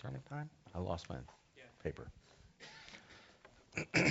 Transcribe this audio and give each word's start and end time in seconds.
sermon 0.00 0.22
time? 0.30 0.48
I 0.74 0.78
lost 0.78 1.10
my 1.10 1.16
paper. 1.84 2.06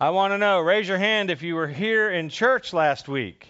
I 0.00 0.10
want 0.10 0.32
to 0.32 0.38
know, 0.38 0.60
raise 0.60 0.88
your 0.88 0.98
hand 0.98 1.30
if 1.30 1.42
you 1.42 1.56
were 1.56 1.66
here 1.66 2.10
in 2.10 2.30
church 2.30 2.72
last 2.72 3.06
week. 3.06 3.48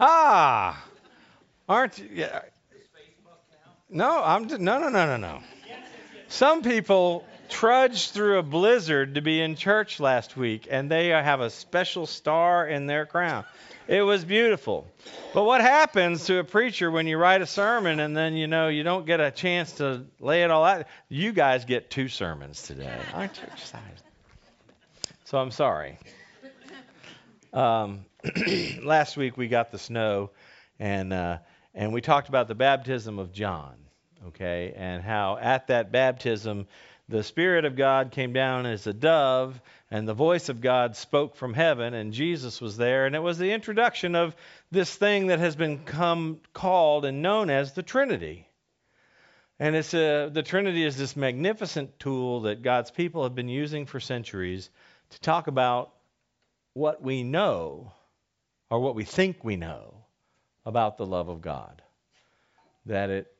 Ah, 0.00 0.84
aren't 1.68 1.98
you? 1.98 2.08
Yeah. 2.12 2.40
No, 3.88 4.22
I'm 4.22 4.46
no, 4.48 4.56
no, 4.56 4.88
no, 4.88 5.06
no, 5.06 5.16
no. 5.16 5.40
Some 6.28 6.62
people 6.62 7.24
trudged 7.48 8.10
through 8.10 8.38
a 8.38 8.42
blizzard 8.42 9.14
to 9.14 9.22
be 9.22 9.40
in 9.40 9.56
church 9.56 10.00
last 10.00 10.36
week, 10.36 10.68
and 10.70 10.90
they 10.90 11.08
have 11.08 11.40
a 11.40 11.50
special 11.50 12.06
star 12.06 12.66
in 12.66 12.86
their 12.86 13.06
crown. 13.06 13.44
It 13.88 14.02
was 14.02 14.24
beautiful. 14.24 14.86
But 15.32 15.44
what 15.44 15.60
happens 15.60 16.24
to 16.26 16.38
a 16.38 16.44
preacher 16.44 16.90
when 16.90 17.06
you 17.06 17.18
write 17.18 17.40
a 17.40 17.46
sermon 17.46 18.00
and 18.00 18.16
then 18.16 18.34
you 18.34 18.48
know 18.48 18.68
you 18.68 18.82
don't 18.82 19.06
get 19.06 19.20
a 19.20 19.30
chance 19.30 19.72
to 19.72 20.04
lay 20.18 20.42
it 20.42 20.50
all 20.50 20.64
out? 20.64 20.86
You 21.08 21.32
guys 21.32 21.64
get 21.64 21.88
two 21.88 22.08
sermons 22.08 22.62
today. 22.62 22.98
Aren't 23.14 23.36
you 23.36 23.44
excited? 23.52 24.02
So 25.24 25.38
I'm 25.38 25.52
sorry. 25.52 25.98
Um, 27.52 28.04
last 28.82 29.16
week 29.16 29.36
we 29.36 29.46
got 29.48 29.70
the 29.70 29.78
snow, 29.78 30.30
and 30.78 31.12
uh, 31.12 31.38
and 31.74 31.92
we 31.92 32.00
talked 32.00 32.28
about 32.28 32.48
the 32.48 32.54
baptism 32.54 33.18
of 33.18 33.32
John, 33.32 33.76
okay, 34.28 34.72
and 34.76 35.02
how 35.02 35.36
at 35.36 35.68
that 35.68 35.92
baptism 35.92 36.66
the 37.08 37.22
Spirit 37.22 37.64
of 37.64 37.76
God 37.76 38.10
came 38.10 38.32
down 38.32 38.66
as 38.66 38.86
a 38.86 38.92
dove, 38.92 39.60
and 39.90 40.08
the 40.08 40.14
voice 40.14 40.48
of 40.48 40.60
God 40.60 40.96
spoke 40.96 41.36
from 41.36 41.54
heaven, 41.54 41.94
and 41.94 42.12
Jesus 42.12 42.60
was 42.60 42.76
there, 42.76 43.06
and 43.06 43.14
it 43.14 43.20
was 43.20 43.38
the 43.38 43.52
introduction 43.52 44.16
of 44.16 44.34
this 44.72 44.92
thing 44.94 45.28
that 45.28 45.38
has 45.38 45.54
become 45.54 46.40
called 46.52 47.04
and 47.04 47.22
known 47.22 47.48
as 47.48 47.72
the 47.72 47.82
Trinity. 47.84 48.48
And 49.58 49.76
it's 49.76 49.94
a, 49.94 50.28
the 50.32 50.42
Trinity 50.42 50.84
is 50.84 50.96
this 50.96 51.16
magnificent 51.16 51.98
tool 51.98 52.42
that 52.42 52.62
God's 52.62 52.90
people 52.90 53.22
have 53.22 53.34
been 53.34 53.48
using 53.48 53.86
for 53.86 54.00
centuries 54.00 54.68
to 55.10 55.20
talk 55.20 55.46
about 55.46 55.92
what 56.74 57.00
we 57.00 57.22
know 57.22 57.92
or 58.68 58.80
what 58.80 58.96
we 58.96 59.04
think 59.04 59.44
we 59.44 59.56
know 59.56 59.94
about 60.66 60.98
the 60.98 61.06
love 61.06 61.28
of 61.28 61.40
God. 61.40 61.80
That 62.86 63.10
it 63.10 63.32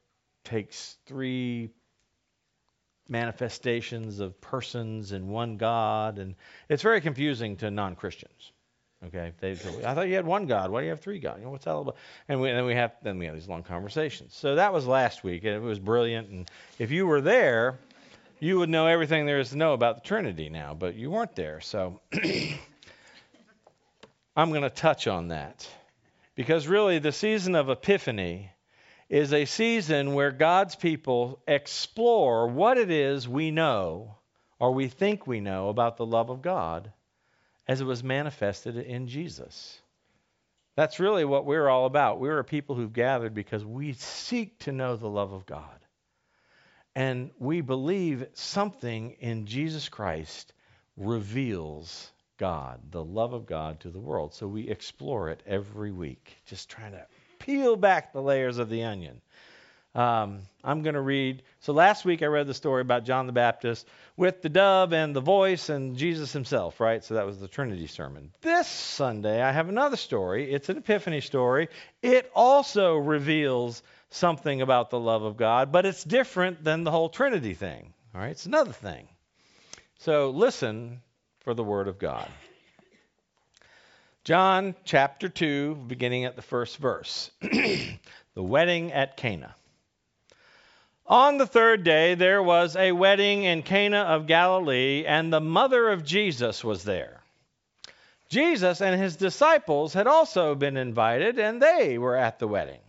takes 0.44 0.96
three 1.06 1.70
manifestations 3.08 4.20
of 4.20 4.40
persons 4.40 5.12
and 5.12 5.28
one 5.28 5.56
God, 5.56 6.18
and 6.18 6.34
it's 6.68 6.82
very 6.82 7.00
confusing 7.00 7.56
to 7.56 7.70
non-Christians. 7.70 8.52
Okay, 9.04 9.32
they, 9.40 9.52
I 9.52 9.94
thought 9.94 10.08
you 10.08 10.14
had 10.14 10.26
one 10.26 10.46
God. 10.46 10.70
Why 10.70 10.80
do 10.80 10.84
you 10.84 10.90
have 10.90 11.00
three 11.00 11.18
gods? 11.18 11.38
You 11.38 11.44
know, 11.44 11.50
what's 11.50 11.66
that 11.66 11.72
all 11.72 11.82
about? 11.82 11.96
And, 12.28 12.40
we, 12.40 12.48
and 12.48 12.58
then 12.58 12.64
we 12.64 12.74
have 12.74 12.92
then 13.02 13.18
we 13.18 13.26
have 13.26 13.34
these 13.34 13.48
long 13.48 13.62
conversations. 13.62 14.34
So 14.34 14.54
that 14.54 14.72
was 14.72 14.86
last 14.86 15.22
week, 15.22 15.44
and 15.44 15.54
it 15.54 15.60
was 15.60 15.78
brilliant. 15.78 16.30
And 16.30 16.50
if 16.78 16.90
you 16.90 17.06
were 17.06 17.20
there, 17.20 17.78
you 18.40 18.58
would 18.58 18.70
know 18.70 18.86
everything 18.86 19.26
there 19.26 19.38
is 19.38 19.50
to 19.50 19.56
know 19.56 19.74
about 19.74 19.96
the 19.96 20.08
Trinity 20.08 20.48
now, 20.48 20.74
but 20.74 20.94
you 20.94 21.10
weren't 21.10 21.36
there. 21.36 21.60
So 21.60 22.00
I'm 24.36 24.50
going 24.50 24.62
to 24.62 24.70
touch 24.70 25.06
on 25.06 25.28
that 25.28 25.68
because 26.34 26.66
really 26.66 26.98
the 26.98 27.12
season 27.12 27.54
of 27.54 27.68
Epiphany 27.68 28.50
is 29.08 29.32
a 29.32 29.44
season 29.44 30.14
where 30.14 30.32
God's 30.32 30.74
people 30.74 31.40
explore 31.46 32.48
what 32.48 32.78
it 32.78 32.90
is 32.90 33.28
we 33.28 33.50
know 33.50 34.16
or 34.58 34.72
we 34.72 34.88
think 34.88 35.26
we 35.26 35.40
know 35.40 35.68
about 35.68 35.96
the 35.96 36.06
love 36.06 36.30
of 36.30 36.42
God 36.42 36.92
as 37.68 37.80
it 37.80 37.84
was 37.84 38.02
manifested 38.02 38.76
in 38.76 39.06
Jesus. 39.06 39.80
That's 40.76 41.00
really 41.00 41.24
what 41.24 41.46
we're 41.46 41.68
all 41.68 41.86
about. 41.86 42.20
We're 42.20 42.38
a 42.38 42.44
people 42.44 42.74
who've 42.76 42.92
gathered 42.92 43.34
because 43.34 43.64
we 43.64 43.94
seek 43.94 44.58
to 44.60 44.72
know 44.72 44.96
the 44.96 45.08
love 45.08 45.32
of 45.32 45.46
God. 45.46 45.64
And 46.94 47.30
we 47.38 47.60
believe 47.60 48.26
something 48.34 49.12
in 49.20 49.46
Jesus 49.46 49.88
Christ 49.88 50.52
reveals 50.96 52.10
God, 52.38 52.80
the 52.90 53.04
love 53.04 53.32
of 53.32 53.46
God 53.46 53.80
to 53.80 53.90
the 53.90 54.00
world. 54.00 54.34
So 54.34 54.46
we 54.46 54.68
explore 54.68 55.30
it 55.30 55.42
every 55.46 55.92
week, 55.92 56.36
just 56.46 56.68
trying 56.68 56.92
to 56.92 57.06
peel 57.46 57.76
back 57.76 58.12
the 58.12 58.20
layers 58.20 58.58
of 58.58 58.68
the 58.68 58.82
onion. 58.82 59.20
Um, 59.94 60.40
I'm 60.62 60.82
going 60.82 60.94
to 60.94 61.00
read. 61.00 61.42
So 61.60 61.72
last 61.72 62.04
week 62.04 62.22
I 62.22 62.26
read 62.26 62.46
the 62.46 62.52
story 62.52 62.82
about 62.82 63.04
John 63.04 63.26
the 63.26 63.32
Baptist 63.32 63.88
with 64.14 64.42
the 64.42 64.50
dove 64.50 64.92
and 64.92 65.16
the 65.16 65.22
voice 65.22 65.70
and 65.70 65.96
Jesus 65.96 66.32
himself, 66.32 66.80
right? 66.80 67.02
So 67.02 67.14
that 67.14 67.24
was 67.24 67.38
the 67.38 67.48
Trinity 67.48 67.86
sermon. 67.86 68.30
This 68.42 68.66
Sunday 68.66 69.40
I 69.40 69.52
have 69.52 69.70
another 69.70 69.96
story. 69.96 70.52
It's 70.52 70.68
an 70.68 70.76
Epiphany 70.76 71.22
story. 71.22 71.68
It 72.02 72.30
also 72.34 72.96
reveals 72.96 73.82
something 74.10 74.60
about 74.60 74.90
the 74.90 75.00
love 75.00 75.22
of 75.22 75.38
God, 75.38 75.72
but 75.72 75.86
it's 75.86 76.04
different 76.04 76.62
than 76.62 76.84
the 76.84 76.90
whole 76.90 77.08
Trinity 77.08 77.54
thing. 77.54 77.94
All 78.14 78.20
right, 78.20 78.32
it's 78.32 78.46
another 78.46 78.72
thing. 78.72 79.08
So 79.98 80.30
listen 80.30 81.00
for 81.40 81.54
the 81.54 81.64
Word 81.64 81.88
of 81.88 81.98
God. 81.98 82.28
John 84.26 84.74
chapter 84.84 85.28
2, 85.28 85.84
beginning 85.86 86.24
at 86.24 86.34
the 86.34 86.42
first 86.42 86.78
verse. 86.78 87.30
the 87.40 87.96
wedding 88.34 88.92
at 88.92 89.16
Cana. 89.16 89.54
On 91.06 91.38
the 91.38 91.46
third 91.46 91.84
day, 91.84 92.16
there 92.16 92.42
was 92.42 92.74
a 92.74 92.90
wedding 92.90 93.44
in 93.44 93.62
Cana 93.62 93.98
of 93.98 94.26
Galilee, 94.26 95.04
and 95.06 95.32
the 95.32 95.40
mother 95.40 95.90
of 95.90 96.04
Jesus 96.04 96.64
was 96.64 96.82
there. 96.82 97.20
Jesus 98.28 98.80
and 98.80 99.00
his 99.00 99.14
disciples 99.14 99.94
had 99.94 100.08
also 100.08 100.56
been 100.56 100.76
invited, 100.76 101.38
and 101.38 101.62
they 101.62 101.96
were 101.96 102.16
at 102.16 102.40
the 102.40 102.48
wedding. 102.48 102.80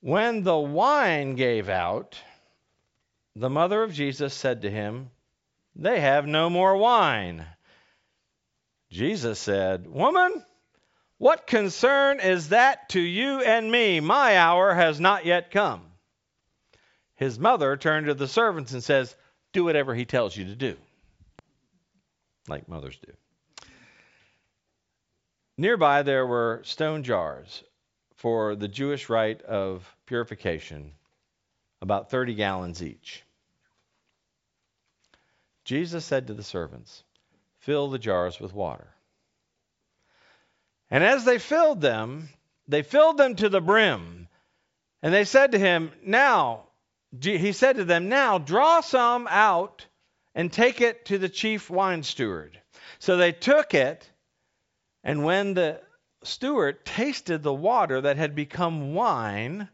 When 0.00 0.44
the 0.44 0.58
wine 0.58 1.34
gave 1.34 1.68
out, 1.68 2.16
the 3.34 3.50
mother 3.50 3.82
of 3.82 3.92
Jesus 3.92 4.32
said 4.32 4.62
to 4.62 4.70
him, 4.70 5.10
They 5.74 5.98
have 5.98 6.24
no 6.24 6.48
more 6.48 6.76
wine. 6.76 7.44
Jesus 8.92 9.38
said, 9.38 9.86
Woman, 9.86 10.44
what 11.16 11.46
concern 11.46 12.20
is 12.20 12.50
that 12.50 12.90
to 12.90 13.00
you 13.00 13.40
and 13.40 13.72
me? 13.72 14.00
My 14.00 14.36
hour 14.36 14.74
has 14.74 15.00
not 15.00 15.24
yet 15.24 15.50
come. 15.50 15.80
His 17.14 17.38
mother 17.38 17.78
turned 17.78 18.06
to 18.06 18.14
the 18.14 18.28
servants 18.28 18.72
and 18.74 18.84
says, 18.84 19.16
Do 19.54 19.64
whatever 19.64 19.94
he 19.94 20.04
tells 20.04 20.36
you 20.36 20.44
to 20.44 20.54
do. 20.54 20.76
Like 22.48 22.68
mothers 22.68 22.98
do. 22.98 23.66
Nearby 25.56 26.02
there 26.02 26.26
were 26.26 26.60
stone 26.62 27.02
jars 27.02 27.64
for 28.16 28.56
the 28.56 28.68
Jewish 28.68 29.08
rite 29.08 29.40
of 29.40 29.88
purification, 30.04 30.92
about 31.80 32.10
30 32.10 32.34
gallons 32.34 32.82
each. 32.82 33.22
Jesus 35.64 36.04
said 36.04 36.26
to 36.26 36.34
the 36.34 36.42
servants, 36.42 37.04
fill 37.62 37.88
the 37.88 37.98
jars 37.98 38.38
with 38.38 38.52
water. 38.52 38.88
And 40.90 41.02
as 41.02 41.24
they 41.24 41.38
filled 41.38 41.80
them, 41.80 42.28
they 42.68 42.82
filled 42.82 43.16
them 43.16 43.34
to 43.36 43.48
the 43.48 43.60
brim. 43.60 44.28
And 45.02 45.12
they 45.12 45.24
said 45.24 45.52
to 45.52 45.58
him, 45.58 45.90
Now, 46.04 46.64
he 47.20 47.52
said 47.52 47.76
to 47.76 47.84
them, 47.84 48.08
Now 48.08 48.38
draw 48.38 48.80
some 48.80 49.26
out 49.28 49.86
and 50.34 50.52
take 50.52 50.80
it 50.80 51.06
to 51.06 51.18
the 51.18 51.28
chief 51.28 51.70
wine 51.70 52.02
steward. 52.02 52.60
So 52.98 53.16
they 53.16 53.32
took 53.32 53.74
it, 53.74 54.08
and 55.02 55.24
when 55.24 55.54
the 55.54 55.80
steward 56.24 56.84
tasted 56.84 57.42
the 57.42 57.54
water 57.54 58.00
that 58.00 58.16
had 58.16 58.34
become 58.34 58.94
wine, 58.94 59.68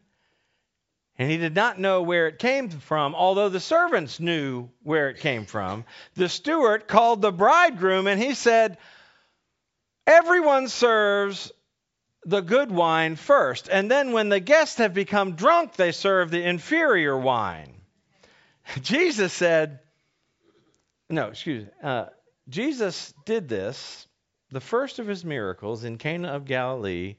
and 1.19 1.29
he 1.29 1.35
did 1.35 1.53
not 1.53 1.77
know 1.77 2.01
where 2.01 2.27
it 2.27 2.39
came 2.39 2.69
from, 2.69 3.13
although 3.13 3.49
the 3.49 3.59
servants 3.59 4.21
knew 4.21 4.69
where 4.83 5.09
it 5.09 5.19
came 5.19 5.45
from. 5.45 5.83
The 6.15 6.29
steward 6.29 6.87
called 6.87 7.21
the 7.21 7.33
bridegroom 7.33 8.07
and 8.07 8.21
he 8.21 8.33
said, 8.33 8.77
Everyone 10.07 10.69
serves 10.69 11.51
the 12.23 12.39
good 12.39 12.71
wine 12.71 13.17
first, 13.17 13.67
and 13.69 13.91
then 13.91 14.13
when 14.13 14.29
the 14.29 14.39
guests 14.39 14.77
have 14.77 14.93
become 14.93 15.35
drunk, 15.35 15.75
they 15.75 15.91
serve 15.91 16.31
the 16.31 16.41
inferior 16.41 17.17
wine. 17.17 17.73
Jesus 18.81 19.33
said, 19.33 19.79
No, 21.09 21.27
excuse 21.27 21.65
me. 21.65 21.71
Uh, 21.83 22.05
Jesus 22.47 23.13
did 23.25 23.49
this, 23.49 24.07
the 24.51 24.61
first 24.61 24.99
of 24.99 25.07
his 25.07 25.25
miracles 25.25 25.83
in 25.83 25.97
Cana 25.97 26.29
of 26.29 26.45
Galilee, 26.45 27.17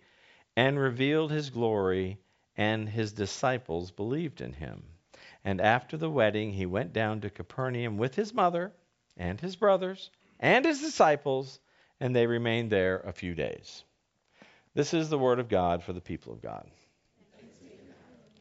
and 0.56 0.78
revealed 0.78 1.30
his 1.30 1.50
glory 1.50 2.18
and 2.56 2.88
his 2.88 3.12
disciples 3.12 3.90
believed 3.90 4.40
in 4.40 4.52
him. 4.52 4.82
And 5.44 5.60
after 5.60 5.96
the 5.96 6.10
wedding, 6.10 6.52
he 6.52 6.66
went 6.66 6.92
down 6.92 7.20
to 7.22 7.30
Capernaum 7.30 7.96
with 7.96 8.14
his 8.14 8.34
mother 8.34 8.72
and 9.16 9.40
his 9.40 9.56
brothers 9.56 10.10
and 10.38 10.64
his 10.64 10.80
disciples, 10.80 11.58
and 12.00 12.14
they 12.14 12.26
remained 12.26 12.70
there 12.70 12.98
a 13.00 13.12
few 13.12 13.34
days. 13.34 13.84
This 14.74 14.94
is 14.94 15.08
the 15.08 15.18
word 15.18 15.38
of 15.38 15.48
God 15.48 15.82
for 15.82 15.92
the 15.92 16.00
people 16.00 16.32
of 16.32 16.40
God. 16.40 16.68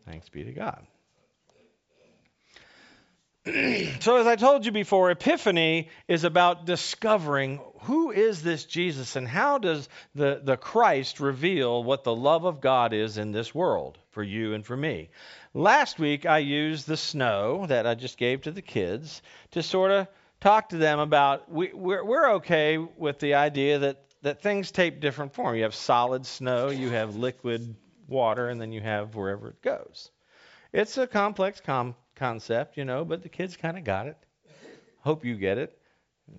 Thanks 0.05 0.29
be 0.29 0.43
to 0.43 0.53
God. 0.53 0.87
so, 4.01 4.17
as 4.17 4.27
I 4.27 4.35
told 4.35 4.65
you 4.65 4.71
before, 4.71 5.11
Epiphany 5.11 5.89
is 6.07 6.23
about 6.23 6.65
discovering 6.65 7.59
who 7.83 8.11
is 8.11 8.41
this 8.41 8.65
Jesus 8.65 9.15
and 9.15 9.27
how 9.27 9.57
does 9.57 9.89
the, 10.15 10.41
the 10.43 10.57
Christ 10.57 11.19
reveal 11.19 11.83
what 11.83 12.03
the 12.03 12.15
love 12.15 12.43
of 12.45 12.61
God 12.61 12.93
is 12.93 13.17
in 13.17 13.31
this 13.31 13.53
world 13.53 13.97
for 14.11 14.23
you 14.23 14.53
and 14.53 14.65
for 14.65 14.75
me? 14.75 15.09
Last 15.53 15.99
week, 15.99 16.25
I 16.25 16.39
used 16.39 16.87
the 16.87 16.97
snow 16.97 17.65
that 17.67 17.87
I 17.87 17.95
just 17.95 18.17
gave 18.17 18.41
to 18.41 18.51
the 18.51 18.61
kids 18.61 19.21
to 19.51 19.63
sort 19.63 19.91
of 19.91 20.07
talk 20.39 20.69
to 20.69 20.77
them 20.77 20.99
about 20.99 21.51
we, 21.51 21.71
we're, 21.73 22.03
we're 22.03 22.33
okay 22.35 22.77
with 22.77 23.19
the 23.19 23.35
idea 23.35 23.79
that, 23.79 24.03
that 24.21 24.41
things 24.41 24.71
take 24.71 25.01
different 25.01 25.33
form. 25.33 25.55
You 25.55 25.63
have 25.63 25.75
solid 25.75 26.25
snow, 26.25 26.69
you 26.69 26.89
have 26.89 27.15
liquid 27.15 27.75
water, 28.07 28.49
and 28.49 28.59
then 28.59 28.71
you 28.71 28.81
have 28.81 29.15
wherever 29.15 29.49
it 29.49 29.61
goes. 29.61 30.11
It's 30.73 30.97
a 30.97 31.07
complex 31.07 31.61
com- 31.61 31.95
concept, 32.15 32.77
you 32.77 32.85
know, 32.85 33.05
but 33.05 33.23
the 33.23 33.29
kids 33.29 33.57
kind 33.57 33.77
of 33.77 33.83
got 33.83 34.07
it. 34.07 34.17
Hope 35.01 35.23
you 35.25 35.35
get 35.35 35.57
it. 35.57 35.78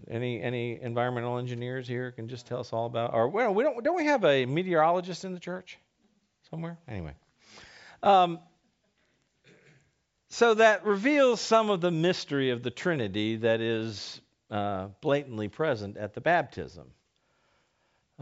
Any 0.08 0.42
any 0.42 0.80
environmental 0.80 1.38
engineers 1.38 1.86
here 1.86 2.12
can 2.12 2.28
just 2.28 2.46
tell 2.46 2.60
us 2.60 2.72
all 2.72 2.86
about? 2.86 3.14
Or 3.14 3.28
well, 3.28 3.54
we 3.54 3.62
don't 3.62 3.82
don't 3.84 3.96
we 3.96 4.06
have 4.06 4.24
a 4.24 4.46
meteorologist 4.46 5.24
in 5.24 5.32
the 5.32 5.40
church 5.40 5.78
somewhere? 6.50 6.78
Anyway, 6.88 7.14
um, 8.02 8.38
so 10.28 10.54
that 10.54 10.84
reveals 10.84 11.40
some 11.40 11.70
of 11.70 11.80
the 11.80 11.90
mystery 11.90 12.50
of 12.50 12.62
the 12.62 12.70
Trinity 12.70 13.36
that 13.36 13.60
is 13.60 14.20
uh, 14.50 14.88
blatantly 15.00 15.48
present 15.48 15.96
at 15.96 16.14
the 16.14 16.20
baptism. 16.20 16.90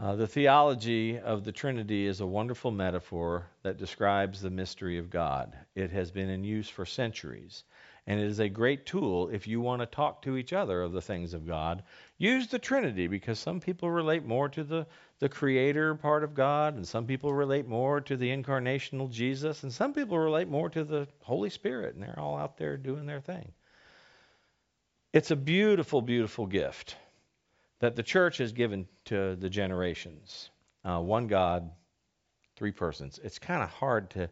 Uh, 0.01 0.15
the 0.15 0.27
theology 0.27 1.19
of 1.19 1.43
the 1.43 1.51
Trinity 1.51 2.07
is 2.07 2.21
a 2.21 2.25
wonderful 2.25 2.71
metaphor 2.71 3.45
that 3.63 3.77
describes 3.77 4.41
the 4.41 4.49
mystery 4.49 4.97
of 4.97 5.09
God. 5.09 5.57
It 5.75 5.91
has 5.91 6.09
been 6.09 6.29
in 6.29 6.43
use 6.43 6.69
for 6.69 6.85
centuries, 6.85 7.65
and 8.09 8.19
it 8.19 8.25
is 8.25 8.39
a 8.39 8.49
great 8.49 8.87
tool 8.87 9.29
if 9.29 9.47
you 9.47 9.61
want 9.61 9.83
to 9.83 9.85
talk 9.85 10.23
to 10.23 10.35
each 10.35 10.51
other 10.51 10.81
of 10.81 10.91
the 10.91 11.01
things 11.01 11.35
of 11.35 11.45
God. 11.45 11.83
Use 12.17 12.47
the 12.47 12.57
Trinity 12.57 13.05
because 13.05 13.37
some 13.37 13.59
people 13.59 13.91
relate 13.91 14.25
more 14.25 14.49
to 14.49 14.63
the 14.63 14.87
the 15.19 15.29
creator 15.29 15.93
part 15.93 16.23
of 16.23 16.33
God, 16.33 16.75
and 16.75 16.87
some 16.87 17.05
people 17.05 17.33
relate 17.33 17.67
more 17.67 18.01
to 18.01 18.17
the 18.17 18.29
incarnational 18.35 19.11
Jesus, 19.11 19.63
and 19.63 19.71
some 19.71 19.93
people 19.93 20.17
relate 20.17 20.47
more 20.47 20.69
to 20.69 20.83
the 20.83 21.07
Holy 21.21 21.49
Spirit, 21.49 21.93
and 21.93 22.03
they're 22.03 22.17
all 22.17 22.37
out 22.37 22.57
there 22.57 22.77
doing 22.77 23.05
their 23.05 23.19
thing. 23.19 23.51
It's 25.13 25.31
a 25.31 25.35
beautiful, 25.35 26.01
beautiful 26.01 26.47
gift 26.47 26.95
that 27.79 27.95
the 27.95 28.03
church 28.03 28.37
has 28.37 28.53
given 28.53 28.87
to 29.05 29.35
the 29.35 29.49
generations. 29.49 30.49
Uh, 30.83 30.99
one 30.99 31.27
God, 31.27 31.69
three 32.55 32.71
persons. 32.71 33.19
It's 33.23 33.39
kind 33.39 33.61
of 33.61 33.69
hard 33.69 34.09
to 34.11 34.29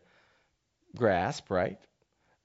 grasp, 0.95 1.51
right? 1.51 1.77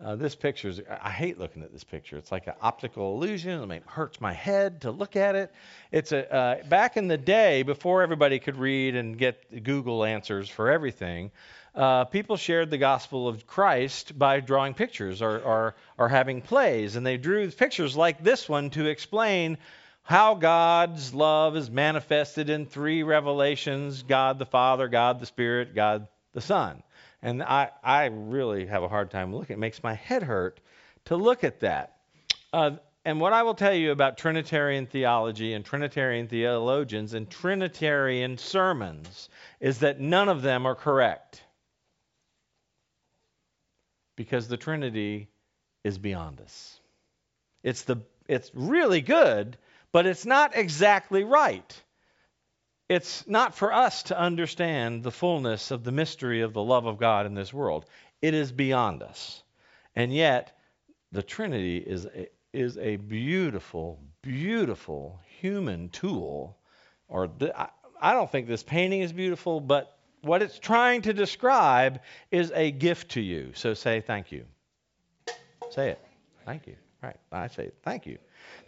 Uh, 0.05 0.17
this 0.17 0.35
picture 0.35 0.69
is, 0.69 0.81
I 1.01 1.11
hate 1.11 1.39
looking 1.39 1.63
at 1.63 1.73
this 1.73 1.85
picture. 1.85 2.17
It's 2.17 2.33
like 2.33 2.49
an 2.49 2.55
optical 2.61 3.15
illusion. 3.15 3.71
It 3.71 3.85
hurts 3.87 4.21
my 4.21 4.33
head 4.33 4.81
to 4.81 4.91
look 4.91 5.15
at 5.15 5.37
it. 5.37 5.53
It's 5.93 6.11
a, 6.11 6.33
uh, 6.33 6.63
back 6.65 6.97
in 6.97 7.07
the 7.07 7.19
day, 7.19 7.63
before 7.63 8.03
everybody 8.03 8.41
could 8.41 8.57
read 8.57 8.97
and 8.97 9.17
get 9.17 9.63
Google 9.63 10.05
answers 10.05 10.49
for 10.49 10.71
everything, 10.71 11.31
uh, 11.77 12.07
people 12.07 12.37
shared 12.37 12.71
the 12.71 12.79
gospel 12.79 13.29
of 13.29 13.47
Christ 13.47 14.19
by 14.19 14.41
drawing 14.41 14.75
pictures 14.75 15.23
or, 15.23 15.39
or, 15.39 15.77
or 15.97 16.09
having 16.09 16.43
plays. 16.43 16.97
And 16.97 17.07
they 17.07 17.17
drew 17.17 17.49
pictures 17.53 17.97
like 17.97 18.25
this 18.25 18.49
one 18.49 18.71
to 18.71 18.87
explain 18.87 19.57
how 20.03 20.35
God's 20.35 21.15
love 21.15 21.57
is 21.57 21.71
manifested 21.71 22.51
in 22.51 22.67
three 22.67 23.05
revelations 23.05 24.03
God 24.03 24.41
the 24.41 24.47
Father, 24.47 24.89
God 24.89 25.21
the 25.21 25.27
Spirit, 25.27 25.77
God 25.77 26.09
the 26.33 26.41
Son. 26.41 26.83
And 27.23 27.43
I, 27.43 27.71
I 27.83 28.07
really 28.07 28.67
have 28.67 28.83
a 28.83 28.89
hard 28.89 29.11
time 29.11 29.35
looking. 29.35 29.55
It 29.55 29.61
makes 29.61 29.83
my 29.83 29.95
head 29.95 30.23
hurt 30.23 30.61
to 31.05 31.17
look 31.17 31.45
at 31.45 31.61
that. 31.61 31.97
Uh, 32.53 32.73
and 33.05 33.21
what 33.21 33.33
I 33.33 33.43
will 33.43 33.55
tell 33.55 33.75
you 33.75 33.91
about 33.91 34.19
Trinitarian 34.19 34.87
theology 34.87 35.55
and 35.55 35.65
Trinitarian 35.65 36.29
theologians 36.29 37.15
and 37.15 37.29
Trinitarian 37.29 38.39
sermons 38.39 39.29
is 39.61 39.79
that 39.79 40.01
none 40.01 40.29
of 40.29 40.43
them 40.43 40.67
are 40.67 40.75
correct. 40.75 41.43
Because 44.17 44.49
the 44.49 44.57
Trinity 44.57 45.29
is 45.85 45.99
beyond 45.99 46.41
us. 46.41 46.81
It's, 47.63 47.83
the, 47.83 47.97
it's 48.29 48.51
really 48.55 49.01
good, 49.01 49.57
but 49.91 50.07
it's 50.07 50.27
not 50.27 50.57
exactly 50.57 51.25
right. 51.25 51.83
It's 52.93 53.27
not 53.27 53.55
for 53.55 53.73
us 53.73 54.03
to 54.05 54.19
understand 54.19 55.03
the 55.03 55.11
fullness 55.11 55.71
of 55.71 55.83
the 55.83 55.93
mystery 55.93 56.43
of 56.43 56.53
the 56.53 56.63
love 56.63 56.85
of 56.85 56.99
God 56.99 57.25
in 57.25 57.33
this 57.33 57.51
world. 57.51 57.87
It 58.21 58.35
is 58.35 58.53
beyond 58.53 59.03
us. 59.03 59.43
And 59.97 60.13
yet, 60.13 60.55
the 61.11 61.23
Trinity 61.23 61.79
is 61.79 62.05
a, 62.05 62.29
is 62.53 62.77
a 62.77 62.97
beautiful, 62.97 63.99
beautiful 64.21 65.19
human 65.41 65.89
tool. 65.89 66.59
Or 67.09 67.29
the, 67.29 67.59
I, 67.59 67.71
I 67.99 68.13
don't 68.13 68.31
think 68.31 68.47
this 68.47 68.63
painting 68.63 69.01
is 69.01 69.15
beautiful, 69.15 69.59
but 69.59 69.97
what 70.21 70.43
it's 70.43 70.59
trying 70.59 71.01
to 71.03 71.15
describe 71.15 72.03
is 72.31 72.53
a 72.55 72.71
gift 72.71 73.13
to 73.13 73.23
you. 73.23 73.53
So 73.55 73.73
say 73.73 74.03
thank 74.03 74.33
you. 74.33 74.45
Say 75.71 75.93
it. 75.93 76.01
Thank 76.45 76.67
you. 76.67 76.77
Right. 77.03 77.17
I 77.33 77.47
say 77.47 77.71
thank 77.85 78.05
you. 78.05 78.19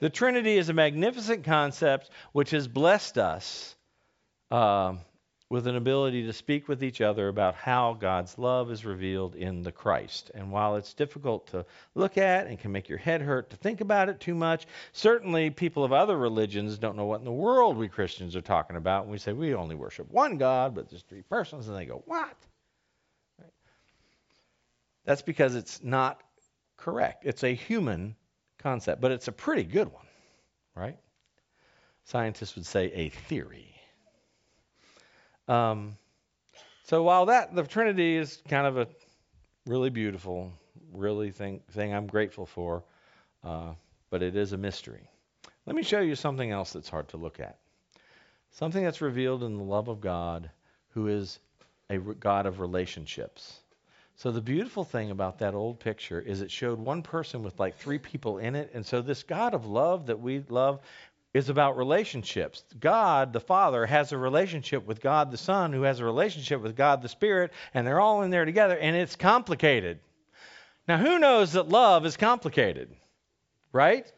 The 0.00 0.08
Trinity 0.08 0.56
is 0.56 0.70
a 0.70 0.72
magnificent 0.72 1.44
concept 1.44 2.08
which 2.32 2.52
has 2.52 2.66
blessed 2.66 3.18
us 3.18 3.76
uh, 4.50 4.94
with 5.50 5.67
an 5.67 5.76
ability 5.76 6.25
to 6.26 6.32
speak 6.32 6.69
with 6.69 6.82
each 6.82 7.00
other 7.00 7.29
about 7.29 7.55
how 7.55 7.93
God's 7.94 8.38
love 8.38 8.70
is 8.70 8.85
revealed 8.85 9.37
in 9.37 9.62
the 9.62 9.70
Christ. 9.70 10.31
And 10.35 10.50
while 10.50 10.76
it's 10.76 10.94
difficult 10.94 11.46
to 11.49 11.67
look 11.94 12.19
at 12.19 12.46
and 12.46 12.58
can 12.58 12.73
make 12.73 12.88
your 12.88 12.99
head 12.99 13.20
hurt 13.20 13.50
to 13.50 13.56
think 13.56 13.81
about 13.81 14.08
it 14.08 14.20
too 14.20 14.35
much, 14.35 14.67
certainly 14.93 15.50
people 15.50 15.85
of 15.85 15.93
other 15.93 16.17
religions 16.17 16.79
don't 16.79 16.96
know 16.96 17.05
what 17.05 17.20
in 17.20 17.25
the 17.25 17.32
world 17.32 17.76
we 17.76 17.88
Christians 17.88 18.35
are 18.35 18.41
talking 18.41 18.76
about. 18.76 19.02
And 19.02 19.12
we 19.12 19.19
say 19.19 19.32
we 19.32 19.55
only 19.55 19.76
worship 19.76 20.11
one 20.11 20.38
God, 20.38 20.75
but 20.75 20.88
there's 20.88 21.02
three 21.02 21.23
persons, 21.23 21.69
and 21.69 21.76
they 21.76 21.87
go, 21.87 22.02
What? 22.06 22.37
Right? 23.38 23.52
That's 25.05 25.23
because 25.23 25.55
it's 25.55 25.82
not 25.82 26.23
correct. 26.79 27.26
It's 27.26 27.44
a 27.44 27.55
human 27.55 28.17
concept, 28.58 29.00
but 29.00 29.12
it's 29.12 29.29
a 29.29 29.32
pretty 29.32 29.64
good 29.64 29.93
one, 29.93 30.06
right? 30.75 30.99
Scientists 32.05 32.56
would 32.56 32.67
say 32.67 32.91
a 32.93 33.11
theory. 33.11 33.73
Um, 35.49 35.96
so 36.85 37.02
while 37.02 37.26
that 37.26 37.55
the 37.55 37.62
Trinity 37.62 38.17
is 38.17 38.43
kind 38.49 38.67
of 38.67 38.76
a 38.76 38.88
really 39.67 39.91
beautiful, 39.91 40.52
really 40.93 41.31
thing 41.31 41.61
thing 41.73 41.94
I'm 41.94 42.06
grateful 42.06 42.46
for, 42.46 42.82
uh, 43.43 43.73
but 44.11 44.23
it 44.23 44.37
is 44.37 44.52
a 44.52 44.58
mystery. 44.58 45.08
Let 45.67 45.76
me 45.76 45.82
show 45.82 46.00
you 46.00 46.14
something 46.14 46.50
else 46.50 46.73
that's 46.73 46.88
hard 46.88 47.08
to 47.08 47.17
look 47.17 47.41
at. 47.41 47.58
Something 48.50 48.85
that's 48.85 49.00
revealed 49.00 49.43
in 49.43 49.56
the 49.56 49.64
love 49.64 49.88
of 49.88 50.00
God, 50.00 50.50
who 50.91 51.08
is 51.08 51.38
a 51.91 51.99
God 51.99 52.46
of 52.46 52.61
relationships. 52.61 53.61
So 54.17 54.31
the 54.31 54.41
beautiful 54.41 54.84
thing 54.84 55.10
about 55.10 55.39
that 55.41 55.55
old 55.55 55.81
picture 55.81 56.20
is 56.20 56.41
it 56.41 56.51
showed 56.51 56.79
one 56.79 57.03
person 57.03 57.43
with 57.43 57.58
like 57.58 57.77
three 57.77 57.98
people 57.98 58.39
in 58.39 58.55
it, 58.55 58.70
and 58.72 58.86
so 58.86 59.03
this 59.03 59.22
God 59.22 59.55
of 59.55 59.67
love 59.67 60.06
that 60.06 60.20
we 60.20 60.44
love 60.48 60.81
is 61.34 61.48
about 61.48 61.76
relationships. 61.76 62.64
God, 62.79 63.32
the 63.32 63.41
Father, 63.41 63.84
has 63.84 64.12
a 64.12 64.19
relationship 64.19 64.86
with 64.86 65.00
God, 65.00 65.32
the 65.32 65.36
Son, 65.36 65.72
who 65.72 65.82
has 65.82 65.98
a 65.98 66.05
relationship 66.05 66.62
with 66.62 66.76
God, 66.76 67.03
the 67.03 67.08
Spirit, 67.08 67.53
and 67.74 67.84
they're 67.84 68.00
all 68.00 68.22
in 68.22 68.31
there 68.31 68.44
together, 68.44 68.79
and 68.79 68.94
it's 68.94 69.17
complicated. 69.17 69.98
Now, 70.86 70.96
who 70.96 71.19
knows 71.19 71.53
that 71.53 71.69
love 71.69 72.06
is 72.06 72.17
complicated? 72.17 72.94
Right? 73.72 74.10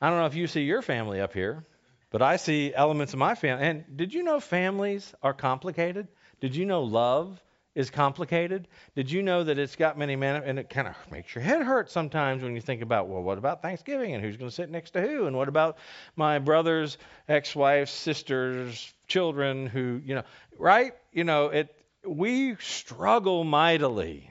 I 0.00 0.10
don't 0.10 0.18
know 0.18 0.26
if 0.26 0.34
you 0.34 0.48
see 0.48 0.62
your 0.62 0.82
family 0.82 1.20
up 1.20 1.32
here, 1.32 1.64
but 2.10 2.22
I 2.22 2.36
see 2.36 2.74
elements 2.74 3.12
of 3.12 3.20
my 3.20 3.36
family. 3.36 3.64
And 3.64 3.96
did 3.96 4.12
you 4.12 4.24
know 4.24 4.40
families 4.40 5.14
are 5.22 5.32
complicated? 5.32 6.08
Did 6.40 6.56
you 6.56 6.66
know 6.66 6.82
love 6.82 7.40
is 7.74 7.90
complicated. 7.90 8.68
Did 8.94 9.10
you 9.10 9.22
know 9.22 9.44
that 9.44 9.58
it's 9.58 9.76
got 9.76 9.96
many 9.96 10.16
men 10.16 10.42
and 10.44 10.58
it 10.58 10.68
kind 10.68 10.88
of 10.88 10.94
makes 11.10 11.34
your 11.34 11.42
head 11.42 11.62
hurt 11.62 11.90
sometimes 11.90 12.42
when 12.42 12.54
you 12.54 12.60
think 12.60 12.82
about, 12.82 13.08
well, 13.08 13.22
what 13.22 13.38
about 13.38 13.62
Thanksgiving 13.62 14.14
and 14.14 14.22
who's 14.22 14.36
going 14.36 14.50
to 14.50 14.54
sit 14.54 14.70
next 14.70 14.90
to 14.90 15.00
who 15.00 15.26
and 15.26 15.36
what 15.36 15.48
about 15.48 15.78
my 16.14 16.38
brother's 16.38 16.98
ex-wife's 17.28 17.92
sisters, 17.92 18.92
children 19.06 19.66
who, 19.66 20.00
you 20.04 20.14
know, 20.14 20.24
right? 20.58 20.92
You 21.12 21.24
know, 21.24 21.46
it 21.46 21.74
we 22.04 22.56
struggle 22.56 23.44
mightily 23.44 24.30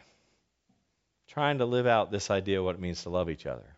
trying 1.28 1.60
to 1.60 1.66
live 1.66 1.88
out 1.88 2.12
this 2.12 2.30
idea 2.30 2.60
of 2.60 2.66
what 2.66 2.76
it 2.76 2.82
means 2.82 3.04
to 3.04 3.10
love 3.10 3.30
each 3.30 3.46
other. 3.46 3.78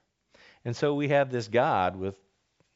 And 0.66 0.76
so 0.76 0.96
we 0.96 1.10
have 1.10 1.32
this 1.32 1.48
God 1.48 1.96
with 1.96 2.16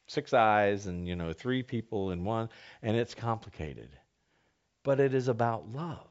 six 0.08 0.34
eyes 0.34 0.86
and, 0.86 1.08
you 1.08 1.16
know, 1.16 1.34
three 1.34 1.64
people 1.64 2.12
in 2.12 2.24
one 2.24 2.50
and 2.82 2.96
it's 2.96 3.16
complicated. 3.16 3.90
But 4.84 5.00
it 5.00 5.14
is 5.14 5.28
about 5.28 5.72
love 5.74 6.07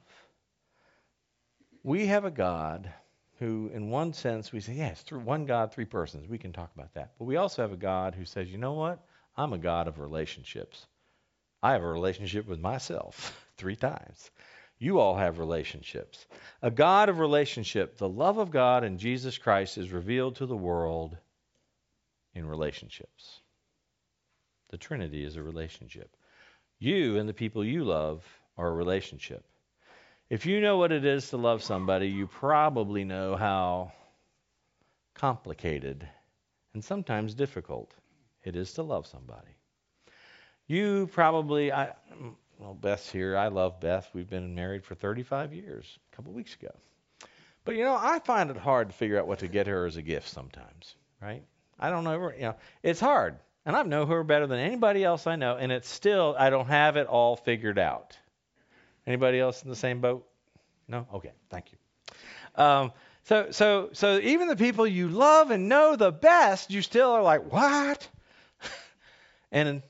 we 1.87 2.07
have 2.07 2.25
a 2.25 2.33
God 2.33 2.93
who, 3.39 3.71
in 3.73 3.91
one 3.91 4.13
sense, 4.13 4.51
we 4.51 4.59
say, 4.59 4.73
yes, 4.73 5.03
through 5.03 5.21
one 5.21 5.47
God, 5.47 5.73
three 5.73 5.85
persons. 5.85 6.29
We 6.29 6.37
can 6.37 6.53
talk 6.53 6.73
about 6.75 6.93
that. 6.95 7.13
But 7.17 7.27
we 7.27 7.37
also 7.37 7.63
have 7.63 7.73
a 7.73 7.77
God 7.77 8.13
who 8.17 8.25
says, 8.25 8.51
you 8.51 8.59
know 8.59 8.73
what? 8.73 9.07
I'm 9.37 9.53
a 9.53 9.59
God 9.59 9.87
of 9.87 10.01
relationships. 10.01 10.85
I 11.63 11.75
have 11.75 11.85
a 11.85 11.89
relationship 11.89 12.49
with 12.49 12.59
myself 12.59 13.47
three 13.57 13.77
times. 13.77 14.33
You 14.81 14.99
all 14.99 15.17
have 15.17 15.39
relationships. 15.39 16.27
A 16.61 16.73
God 16.73 17.09
of 17.09 17.21
relationship. 17.21 17.99
The 17.99 18.09
love 18.09 18.39
of 18.39 18.51
God 18.51 18.83
in 18.83 18.99
Jesus 18.99 19.39
Christ 19.39 19.79
is 19.79 19.93
revealed 19.93 20.35
to 20.37 20.47
the 20.47 20.57
world 20.57 21.17
in 22.35 22.49
relationships. 22.49 23.43
The 24.71 24.77
Trinity 24.77 25.25
is 25.25 25.37
a 25.37 25.43
relationship. 25.43 26.17
You 26.81 27.17
and 27.19 27.29
the 27.29 27.33
people 27.33 27.65
you 27.65 27.85
love 27.85 28.25
are 28.59 28.67
a 28.67 28.75
relationship. 28.75 29.45
If 30.29 30.45
you 30.45 30.61
know 30.61 30.77
what 30.77 30.91
it 30.91 31.05
is 31.05 31.31
to 31.31 31.37
love 31.37 31.63
somebody, 31.63 32.09
you 32.09 32.27
probably 32.27 33.05
know 33.05 33.37
how 33.37 33.93
complicated 35.15 36.07
and 36.75 36.83
sometimes 36.83 37.35
difficult 37.35 37.95
it 38.43 38.57
is 38.57 38.73
to 38.75 38.83
love 38.83 39.07
somebody. 39.07 39.57
You 40.67 41.09
probably, 41.13 41.73
I, 41.73 41.93
well, 42.59 42.75
Beth's 42.75 43.11
here. 43.11 43.37
I 43.37 43.49
love 43.49 43.79
Beth. 43.81 44.11
We've 44.13 44.29
been 44.29 44.57
married 44.57 44.85
for 44.85 44.97
35 44.97 45.55
years, 45.55 45.99
a 46.13 46.17
couple 46.17 46.33
weeks 46.33 46.55
ago. 46.55 46.75
But 47.65 47.77
you 47.77 47.85
know, 47.85 47.97
I 47.99 48.19
find 48.19 48.51
it 48.51 48.57
hard 48.57 48.89
to 48.89 48.95
figure 48.97 49.21
out 49.21 49.29
what 49.29 49.39
to 49.41 49.49
get 49.49 49.69
her 49.69 49.87
as 49.87 49.97
a 49.97 50.03
gift 50.03 50.29
sometimes, 50.29 50.97
right? 51.23 51.45
I 51.79 51.91
don't 51.91 52.03
know, 52.03 52.33
you 52.33 52.43
know, 52.43 52.57
it's 52.83 53.01
hard. 53.01 53.37
And 53.65 53.77
I 53.77 53.83
know 53.85 54.07
her 54.07 54.25
better 54.25 54.49
than 54.49 54.59
anybody 54.59 55.05
else 55.05 55.29
I 55.29 55.37
know, 55.37 55.57
and 55.57 55.71
it's 55.71 55.89
still, 55.89 56.35
I 56.37 56.51
don't 56.51 56.67
have 56.67 56.97
it 56.97 57.07
all 57.07 57.37
figured 57.37 57.79
out. 57.79 58.19
Anybody 59.07 59.39
else 59.39 59.63
in 59.63 59.71
the 59.71 59.77
same 59.77 60.01
boat? 60.01 60.27
No? 60.89 61.07
Okay, 61.15 61.33
thank 61.51 61.67
you. 61.73 61.79
Um, 62.63 62.93
so, 63.25 63.49
so, 63.51 63.91
so 63.93 64.19
even 64.19 64.49
the 64.49 64.57
people 64.57 64.87
you 64.87 65.09
love 65.09 65.51
and 65.51 65.69
know 65.69 65.97
the 65.97 66.13
best, 66.13 66.71
you 66.71 66.83
still 66.83 67.11
are 67.11 67.23
like, 67.23 67.51
what? 67.53 68.09
and 69.53 69.83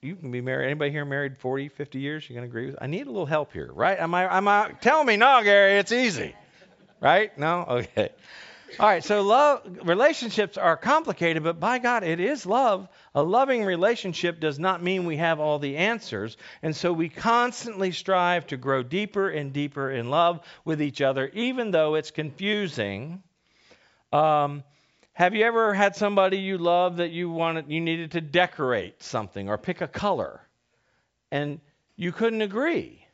you 0.00 0.16
can 0.16 0.30
be 0.30 0.40
married. 0.40 0.66
Anybody 0.66 0.90
here 0.90 1.04
married 1.04 1.38
40, 1.38 1.68
50 1.68 1.98
years? 1.98 2.28
You 2.28 2.34
can 2.34 2.44
agree 2.44 2.66
with? 2.66 2.76
I 2.80 2.86
need 2.86 3.06
a 3.06 3.10
little 3.10 3.26
help 3.26 3.52
here, 3.52 3.70
right? 3.72 3.98
Am 3.98 4.14
I? 4.14 4.36
Am 4.36 4.48
I? 4.48 4.72
Tell 4.80 5.02
me, 5.02 5.16
no, 5.16 5.42
Gary, 5.42 5.78
it's 5.78 5.92
easy, 5.92 6.34
right? 7.00 7.36
No, 7.38 7.64
okay. 7.68 8.10
All 8.78 8.86
right, 8.86 9.02
so 9.02 9.22
love 9.22 9.62
relationships 9.84 10.56
are 10.56 10.76
complicated, 10.76 11.42
but 11.42 11.58
by 11.58 11.78
God, 11.78 12.04
it 12.04 12.20
is 12.20 12.46
love. 12.46 12.88
A 13.18 13.22
loving 13.24 13.64
relationship 13.64 14.38
does 14.38 14.60
not 14.60 14.80
mean 14.80 15.04
we 15.04 15.16
have 15.16 15.40
all 15.40 15.58
the 15.58 15.76
answers, 15.76 16.36
and 16.62 16.76
so 16.76 16.92
we 16.92 17.08
constantly 17.08 17.90
strive 17.90 18.46
to 18.46 18.56
grow 18.56 18.84
deeper 18.84 19.28
and 19.28 19.52
deeper 19.52 19.90
in 19.90 20.08
love 20.08 20.38
with 20.64 20.80
each 20.80 21.00
other, 21.00 21.28
even 21.34 21.72
though 21.72 21.96
it's 21.96 22.12
confusing. 22.12 23.20
Um, 24.12 24.62
have 25.14 25.34
you 25.34 25.44
ever 25.44 25.74
had 25.74 25.96
somebody 25.96 26.38
you 26.38 26.58
love 26.58 26.98
that 26.98 27.10
you 27.10 27.28
wanted, 27.28 27.68
you 27.68 27.80
needed 27.80 28.12
to 28.12 28.20
decorate 28.20 29.02
something 29.02 29.48
or 29.48 29.58
pick 29.58 29.80
a 29.80 29.88
color, 29.88 30.40
and 31.32 31.60
you 31.96 32.12
couldn't 32.12 32.42
agree? 32.42 33.04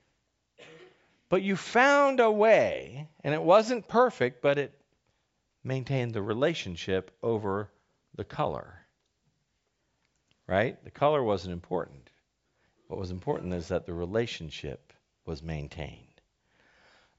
But 1.31 1.41
you 1.41 1.57
found 1.57 2.21
a 2.21 2.31
way, 2.31 3.09
and 3.23 3.33
it 3.33 3.43
wasn't 3.43 3.89
perfect, 3.89 4.43
but 4.43 4.59
it 4.59 4.79
maintained 5.65 6.13
the 6.13 6.21
relationship 6.21 7.11
over 7.23 7.71
the 8.15 8.25
color. 8.25 8.84
Right? 10.47 10.83
The 10.85 10.91
color 10.91 11.23
wasn't 11.23 11.53
important. 11.53 12.11
What 12.89 13.01
was 13.01 13.11
important 13.11 13.55
is 13.55 13.69
that 13.69 13.87
the 13.87 13.95
relationship 13.95 14.93
was 15.25 15.43
maintained. 15.43 16.01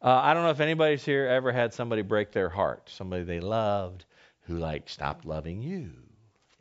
Uh, 0.01 0.20
I 0.22 0.34
don't 0.34 0.44
know 0.44 0.51
if 0.51 0.60
anybody's 0.60 1.03
here 1.03 1.25
ever 1.25 1.51
had 1.51 1.74
somebody 1.74 2.03
break 2.03 2.32
their 2.32 2.50
heart, 2.50 2.89
somebody 2.89 3.24
they 3.24 3.39
loved 3.39 4.05
who 4.41 4.58
like 4.58 4.88
stopped 4.88 5.25
loving 5.25 5.63
you, 5.63 5.91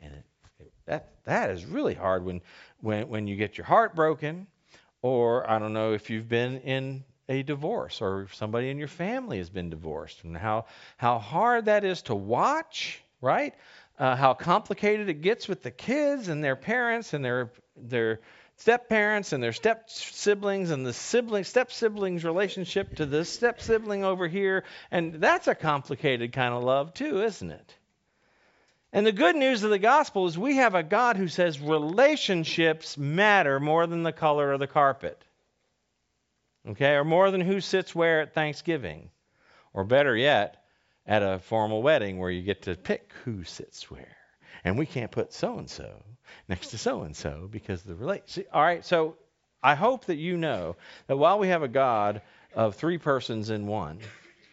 and 0.01 0.11
it, 0.11 0.25
it, 0.59 0.73
that 0.85 1.09
that 1.25 1.51
is 1.51 1.65
really 1.65 1.93
hard 1.93 2.25
when 2.25 2.41
when 2.81 3.07
when 3.09 3.27
you 3.27 3.35
get 3.35 3.57
your 3.57 3.65
heart 3.65 3.93
broken, 3.93 4.47
or 5.03 5.47
I 5.47 5.59
don't 5.59 5.73
know 5.73 5.93
if 5.93 6.09
you've 6.09 6.27
been 6.27 6.59
in 6.61 7.03
a 7.29 7.43
divorce 7.43 8.01
or 8.01 8.27
somebody 8.33 8.69
in 8.69 8.77
your 8.77 8.87
family 8.87 9.37
has 9.37 9.49
been 9.49 9.69
divorced 9.69 10.23
and 10.23 10.37
how, 10.37 10.65
how 10.97 11.17
hard 11.17 11.65
that 11.65 11.83
is 11.83 12.01
to 12.03 12.15
watch, 12.15 13.01
right? 13.21 13.53
Uh, 13.97 14.15
how 14.15 14.33
complicated 14.33 15.07
it 15.07 15.21
gets 15.21 15.47
with 15.47 15.63
the 15.63 15.71
kids 15.71 16.27
and 16.27 16.43
their 16.43 16.55
parents 16.55 17.13
and 17.13 17.23
their, 17.23 17.51
their 17.77 18.19
step 18.57 18.89
parents 18.89 19.31
and 19.31 19.41
their 19.41 19.53
step 19.53 19.89
siblings 19.89 20.69
and 20.71 20.85
the 20.85 20.93
sibling 20.93 21.43
step 21.43 21.71
siblings 21.71 22.25
relationship 22.25 22.95
to 22.95 23.05
the 23.05 23.23
step 23.23 23.61
sibling 23.61 24.03
over 24.03 24.27
here. 24.27 24.65
And 24.91 25.15
that's 25.15 25.47
a 25.47 25.55
complicated 25.55 26.33
kind 26.33 26.53
of 26.53 26.63
love 26.63 26.93
too 26.93 27.21
isn't 27.21 27.51
it? 27.51 27.75
And 28.91 29.05
the 29.05 29.11
good 29.11 29.35
news 29.35 29.63
of 29.63 29.71
the 29.71 29.79
gospel 29.79 30.25
is 30.25 30.37
we 30.37 30.55
have 30.55 30.73
a 30.73 30.83
god 30.83 31.17
who 31.17 31.27
says 31.27 31.59
relationships 31.59 32.97
matter 32.97 33.59
more 33.59 33.87
than 33.87 34.03
the 34.03 34.13
color 34.13 34.53
of 34.53 34.59
the 34.61 34.67
carpet. 34.67 35.21
Okay, 36.67 36.93
or 36.93 37.03
more 37.03 37.29
than 37.29 37.41
who 37.41 37.61
sits 37.61 37.93
where 37.93 38.21
at 38.21 38.33
Thanksgiving, 38.33 39.11
or 39.73 39.83
better 39.83 40.15
yet, 40.15 40.64
at 41.05 41.23
a 41.23 41.39
formal 41.39 41.81
wedding 41.81 42.17
where 42.17 42.31
you 42.31 42.41
get 42.41 42.63
to 42.63 42.75
pick 42.75 43.11
who 43.23 43.43
sits 43.43 43.89
where. 43.89 44.17
And 44.63 44.77
we 44.77 44.85
can't 44.85 45.11
put 45.11 45.33
so 45.33 45.57
and 45.59 45.69
so 45.69 46.03
next 46.47 46.69
to 46.69 46.77
so 46.77 47.03
and 47.03 47.15
so 47.15 47.47
because 47.51 47.83
the 47.83 47.95
relate. 47.95 48.37
All 48.51 48.63
right, 48.63 48.83
so 48.83 49.15
I 49.61 49.75
hope 49.75 50.05
that 50.05 50.17
you 50.17 50.37
know 50.37 50.75
that 51.07 51.17
while 51.17 51.39
we 51.39 51.49
have 51.49 51.63
a 51.63 51.67
God 51.67 52.21
of 52.53 52.75
three 52.75 52.97
persons 52.97 53.49
in 53.49 53.67
one, 53.67 53.99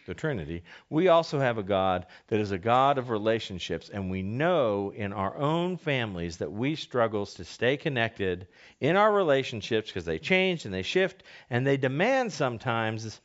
the 0.05 0.13
Trinity, 0.13 0.63
we 0.89 1.07
also 1.07 1.39
have 1.39 1.57
a 1.57 1.63
God 1.63 2.05
that 2.27 2.39
is 2.39 2.51
a 2.51 2.57
God 2.57 2.97
of 2.97 3.09
relationships, 3.09 3.89
and 3.89 4.11
we 4.11 4.21
know 4.21 4.91
in 4.93 5.13
our 5.13 5.37
own 5.37 5.77
families 5.77 6.37
that 6.37 6.51
we 6.51 6.75
struggle 6.75 7.25
to 7.25 7.45
stay 7.45 7.77
connected 7.77 8.47
in 8.81 8.95
our 8.97 9.11
relationships 9.11 9.89
because 9.89 10.05
they 10.05 10.19
change 10.19 10.65
and 10.65 10.73
they 10.73 10.81
shift 10.81 11.23
and 11.49 11.65
they 11.65 11.77
demand 11.77 12.33
sometimes 12.33 13.21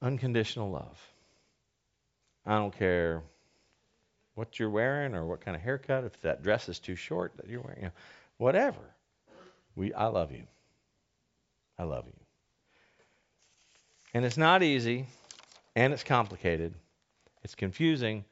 unconditional 0.00 0.70
love. 0.70 1.13
I 2.46 2.56
don't 2.56 2.76
care 2.76 3.22
what 4.34 4.58
you're 4.58 4.70
wearing 4.70 5.14
or 5.14 5.24
what 5.24 5.40
kind 5.40 5.56
of 5.56 5.62
haircut, 5.62 6.04
if 6.04 6.20
that 6.22 6.42
dress 6.42 6.68
is 6.68 6.78
too 6.78 6.96
short 6.96 7.32
that 7.36 7.48
you're 7.48 7.60
wearing, 7.60 7.80
you 7.80 7.86
know, 7.86 7.92
whatever. 8.36 8.80
We, 9.76 9.94
I 9.94 10.06
love 10.06 10.32
you. 10.32 10.44
I 11.78 11.84
love 11.84 12.06
you. 12.06 12.12
And 14.12 14.24
it's 14.24 14.36
not 14.36 14.62
easy 14.62 15.06
and 15.74 15.92
it's 15.92 16.04
complicated. 16.04 16.74
It's 17.42 17.54
confusing. 17.54 18.24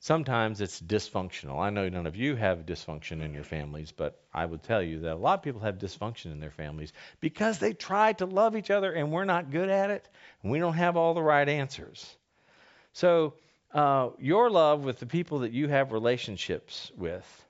Sometimes 0.00 0.60
it's 0.60 0.80
dysfunctional. 0.80 1.60
I 1.60 1.70
know 1.70 1.88
none 1.88 2.06
of 2.06 2.16
you 2.16 2.36
have 2.36 2.66
dysfunction 2.66 3.22
in 3.22 3.32
your 3.32 3.44
families, 3.44 3.92
but 3.92 4.20
I 4.32 4.44
would 4.44 4.62
tell 4.62 4.82
you 4.82 5.00
that 5.00 5.14
a 5.14 5.16
lot 5.16 5.38
of 5.38 5.42
people 5.42 5.62
have 5.62 5.78
dysfunction 5.78 6.26
in 6.32 6.40
their 6.40 6.50
families 6.50 6.92
because 7.20 7.58
they 7.58 7.72
try 7.72 8.12
to 8.14 8.26
love 8.26 8.56
each 8.56 8.70
other 8.70 8.92
and 8.92 9.10
we're 9.10 9.24
not 9.24 9.50
good 9.50 9.68
at 9.68 9.90
it 9.90 10.08
and 10.42 10.52
we 10.52 10.58
don't 10.58 10.74
have 10.74 10.96
all 10.96 11.14
the 11.14 11.22
right 11.22 11.48
answers. 11.48 12.14
So, 12.96 13.34
uh, 13.74 14.08
your 14.18 14.48
love 14.48 14.82
with 14.82 15.00
the 15.00 15.04
people 15.04 15.40
that 15.40 15.52
you 15.52 15.68
have 15.68 15.92
relationships 15.92 16.90
with 16.96 17.46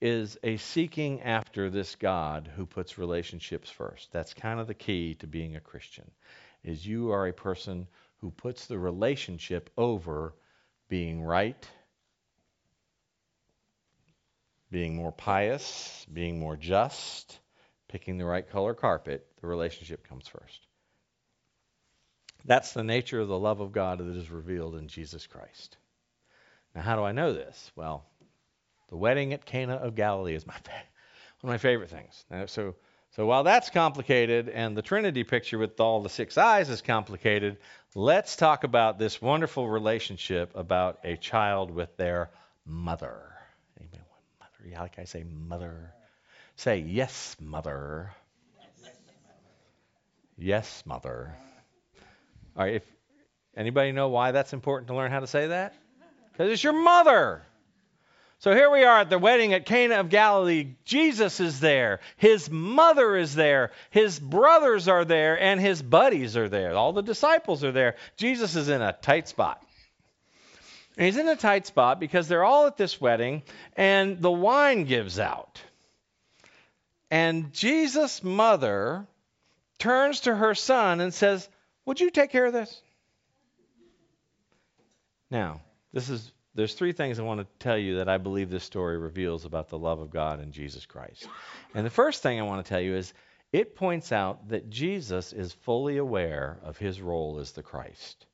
is 0.00 0.38
a 0.44 0.56
seeking 0.56 1.20
after 1.22 1.68
this 1.68 1.96
God 1.96 2.48
who 2.54 2.64
puts 2.64 2.96
relationships 2.96 3.68
first. 3.68 4.12
That's 4.12 4.32
kind 4.34 4.60
of 4.60 4.68
the 4.68 4.74
key 4.74 5.16
to 5.16 5.26
being 5.26 5.56
a 5.56 5.60
Christian. 5.60 6.08
Is 6.62 6.86
you 6.86 7.10
are 7.10 7.26
a 7.26 7.32
person 7.32 7.88
who 8.18 8.30
puts 8.30 8.66
the 8.66 8.78
relationship 8.78 9.68
over 9.76 10.32
being 10.88 11.24
right, 11.24 11.68
being 14.70 14.94
more 14.94 15.10
pious, 15.10 16.06
being 16.12 16.38
more 16.38 16.56
just, 16.56 17.40
picking 17.88 18.16
the 18.16 18.24
right 18.24 18.48
color 18.48 18.74
carpet, 18.74 19.26
the 19.40 19.48
relationship 19.48 20.06
comes 20.06 20.28
first. 20.28 20.68
That's 22.44 22.72
the 22.72 22.84
nature 22.84 23.20
of 23.20 23.28
the 23.28 23.38
love 23.38 23.60
of 23.60 23.72
God 23.72 23.98
that 23.98 24.16
is 24.16 24.30
revealed 24.30 24.76
in 24.76 24.88
Jesus 24.88 25.26
Christ. 25.26 25.76
Now, 26.74 26.82
how 26.82 26.96
do 26.96 27.02
I 27.02 27.12
know 27.12 27.32
this? 27.32 27.72
Well, 27.76 28.04
the 28.88 28.96
wedding 28.96 29.32
at 29.32 29.46
Cana 29.46 29.76
of 29.76 29.94
Galilee 29.94 30.34
is 30.34 30.46
my 30.46 30.54
one 31.40 31.50
of 31.52 31.54
my 31.54 31.58
favorite 31.58 31.90
things. 31.90 32.24
Now, 32.30 32.46
so 32.46 32.74
so 33.16 33.26
while 33.26 33.44
that's 33.44 33.70
complicated 33.70 34.48
and 34.48 34.76
the 34.76 34.82
Trinity 34.82 35.22
picture 35.22 35.56
with 35.56 35.78
all 35.78 36.02
the 36.02 36.08
six 36.08 36.36
eyes 36.36 36.68
is 36.68 36.82
complicated, 36.82 37.58
let's 37.94 38.34
talk 38.34 38.64
about 38.64 38.98
this 38.98 39.22
wonderful 39.22 39.68
relationship 39.68 40.50
about 40.56 40.98
a 41.04 41.16
child 41.16 41.70
with 41.70 41.96
their 41.96 42.30
mother. 42.66 43.32
Anybody 43.78 44.02
want 44.10 44.22
mother? 44.40 44.68
Yeah, 44.68 44.82
like 44.82 44.98
I 44.98 45.04
say 45.04 45.22
mother. 45.22 45.94
Say 46.56 46.78
yes, 46.78 47.36
mother. 47.40 48.10
Yes, 50.36 50.82
mother. 50.84 51.36
All 52.56 52.64
right, 52.64 52.74
if 52.74 52.82
anybody 53.56 53.92
know 53.92 54.08
why 54.08 54.32
that's 54.32 54.52
important 54.52 54.88
to 54.88 54.94
learn 54.94 55.10
how 55.10 55.20
to 55.20 55.26
say 55.26 55.48
that? 55.48 55.74
Because 56.32 56.52
it's 56.52 56.64
your 56.64 56.72
mother. 56.72 57.42
So 58.38 58.52
here 58.52 58.70
we 58.70 58.84
are 58.84 59.00
at 59.00 59.10
the 59.10 59.18
wedding 59.18 59.54
at 59.54 59.64
Cana 59.64 60.00
of 60.00 60.10
Galilee. 60.10 60.74
Jesus 60.84 61.40
is 61.40 61.60
there. 61.60 62.00
His 62.16 62.50
mother 62.50 63.16
is 63.16 63.34
there. 63.34 63.70
His 63.90 64.18
brothers 64.18 64.86
are 64.86 65.04
there. 65.04 65.40
And 65.40 65.60
his 65.60 65.80
buddies 65.80 66.36
are 66.36 66.48
there. 66.48 66.74
All 66.74 66.92
the 66.92 67.02
disciples 67.02 67.64
are 67.64 67.72
there. 67.72 67.96
Jesus 68.16 68.54
is 68.54 68.68
in 68.68 68.82
a 68.82 68.92
tight 68.92 69.28
spot. 69.28 69.64
And 70.96 71.06
he's 71.06 71.16
in 71.16 71.28
a 71.28 71.36
tight 71.36 71.66
spot 71.66 71.98
because 71.98 72.28
they're 72.28 72.44
all 72.44 72.66
at 72.66 72.76
this 72.76 73.00
wedding 73.00 73.42
and 73.76 74.20
the 74.20 74.30
wine 74.30 74.84
gives 74.84 75.18
out. 75.18 75.60
And 77.10 77.52
Jesus' 77.52 78.22
mother 78.22 79.06
turns 79.78 80.20
to 80.20 80.34
her 80.34 80.54
son 80.54 81.00
and 81.00 81.14
says, 81.14 81.48
Would 81.86 82.00
you 82.00 82.10
take 82.10 82.30
care 82.30 82.46
of 82.46 82.52
this? 82.52 82.80
Now, 85.30 85.60
this 85.92 86.08
is 86.08 86.32
there's 86.54 86.74
three 86.74 86.92
things 86.92 87.18
I 87.18 87.22
want 87.22 87.40
to 87.40 87.46
tell 87.58 87.76
you 87.76 87.96
that 87.96 88.08
I 88.08 88.18
believe 88.18 88.48
this 88.48 88.62
story 88.62 88.96
reveals 88.96 89.44
about 89.44 89.68
the 89.68 89.78
love 89.78 90.00
of 90.00 90.10
God 90.10 90.38
and 90.38 90.52
Jesus 90.52 90.86
Christ. 90.86 91.28
And 91.74 91.84
the 91.84 91.90
first 91.90 92.22
thing 92.22 92.38
I 92.38 92.44
want 92.44 92.64
to 92.64 92.68
tell 92.68 92.80
you 92.80 92.94
is 92.94 93.12
it 93.52 93.74
points 93.74 94.12
out 94.12 94.48
that 94.48 94.70
Jesus 94.70 95.32
is 95.32 95.52
fully 95.52 95.96
aware 95.96 96.58
of 96.62 96.78
his 96.78 97.00
role 97.00 97.40
as 97.40 97.52
the 97.52 97.62
Christ. 97.62 98.26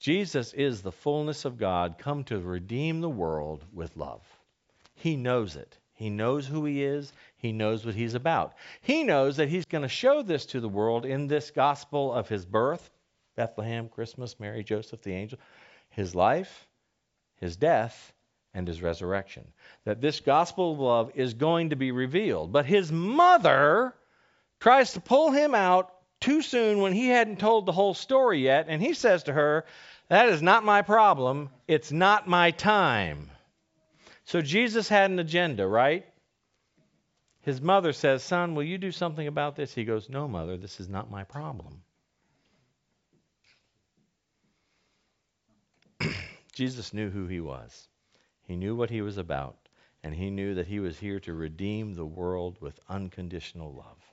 Jesus 0.00 0.52
is 0.52 0.82
the 0.82 0.92
fullness 0.92 1.44
of 1.44 1.58
God 1.58 1.96
come 1.98 2.24
to 2.24 2.38
redeem 2.38 3.00
the 3.00 3.08
world 3.08 3.64
with 3.72 3.96
love. 3.96 4.22
He 4.94 5.16
knows 5.16 5.54
it. 5.54 5.78
He 5.98 6.10
knows 6.10 6.46
who 6.46 6.64
he 6.64 6.84
is. 6.84 7.12
He 7.36 7.50
knows 7.50 7.84
what 7.84 7.96
he's 7.96 8.14
about. 8.14 8.54
He 8.80 9.02
knows 9.02 9.36
that 9.38 9.48
he's 9.48 9.64
going 9.64 9.82
to 9.82 9.88
show 9.88 10.22
this 10.22 10.46
to 10.46 10.60
the 10.60 10.68
world 10.68 11.04
in 11.04 11.26
this 11.26 11.50
gospel 11.50 12.12
of 12.12 12.28
his 12.28 12.46
birth, 12.46 12.88
Bethlehem, 13.34 13.88
Christmas, 13.88 14.38
Mary, 14.38 14.62
Joseph, 14.62 15.02
the 15.02 15.12
angel, 15.12 15.40
his 15.90 16.14
life, 16.14 16.68
his 17.40 17.56
death, 17.56 18.12
and 18.54 18.68
his 18.68 18.80
resurrection. 18.80 19.44
That 19.86 20.00
this 20.00 20.20
gospel 20.20 20.72
of 20.72 20.78
love 20.78 21.10
is 21.16 21.34
going 21.34 21.70
to 21.70 21.76
be 21.76 21.90
revealed. 21.90 22.52
But 22.52 22.66
his 22.66 22.92
mother 22.92 23.92
tries 24.60 24.92
to 24.92 25.00
pull 25.00 25.32
him 25.32 25.52
out 25.52 25.92
too 26.20 26.42
soon 26.42 26.80
when 26.80 26.92
he 26.92 27.08
hadn't 27.08 27.40
told 27.40 27.66
the 27.66 27.72
whole 27.72 27.94
story 27.94 28.38
yet, 28.44 28.66
and 28.68 28.80
he 28.80 28.94
says 28.94 29.24
to 29.24 29.32
her, 29.32 29.64
That 30.10 30.28
is 30.28 30.42
not 30.42 30.62
my 30.62 30.82
problem. 30.82 31.50
It's 31.66 31.90
not 31.90 32.28
my 32.28 32.52
time. 32.52 33.32
So 34.28 34.42
Jesus 34.42 34.90
had 34.90 35.10
an 35.10 35.18
agenda, 35.18 35.66
right? 35.66 36.04
His 37.40 37.62
mother 37.62 37.94
says, 37.94 38.22
Son, 38.22 38.54
will 38.54 38.62
you 38.62 38.76
do 38.76 38.92
something 38.92 39.26
about 39.26 39.56
this? 39.56 39.72
He 39.72 39.86
goes, 39.86 40.10
No, 40.10 40.28
mother, 40.28 40.58
this 40.58 40.80
is 40.80 40.88
not 40.90 41.10
my 41.10 41.24
problem. 41.24 41.80
Jesus 46.52 46.92
knew 46.92 47.08
who 47.08 47.26
he 47.26 47.40
was, 47.40 47.88
he 48.42 48.54
knew 48.54 48.76
what 48.76 48.90
he 48.90 49.00
was 49.00 49.16
about, 49.16 49.56
and 50.02 50.14
he 50.14 50.28
knew 50.28 50.56
that 50.56 50.66
he 50.66 50.78
was 50.78 50.98
here 50.98 51.20
to 51.20 51.32
redeem 51.32 51.94
the 51.94 52.04
world 52.04 52.58
with 52.60 52.78
unconditional 52.86 53.72
love. 53.72 54.12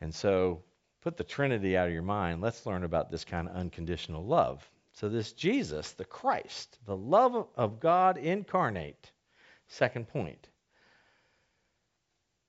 And 0.00 0.12
so, 0.12 0.64
put 1.02 1.16
the 1.16 1.22
Trinity 1.22 1.76
out 1.76 1.86
of 1.86 1.94
your 1.94 2.02
mind. 2.02 2.40
Let's 2.40 2.66
learn 2.66 2.82
about 2.82 3.12
this 3.12 3.24
kind 3.24 3.46
of 3.46 3.54
unconditional 3.54 4.26
love. 4.26 4.68
So, 4.94 5.08
this 5.08 5.30
Jesus, 5.32 5.92
the 5.92 6.04
Christ, 6.04 6.80
the 6.84 6.96
love 6.96 7.46
of 7.54 7.78
God 7.78 8.18
incarnate, 8.18 9.11
Second 9.72 10.06
point 10.06 10.48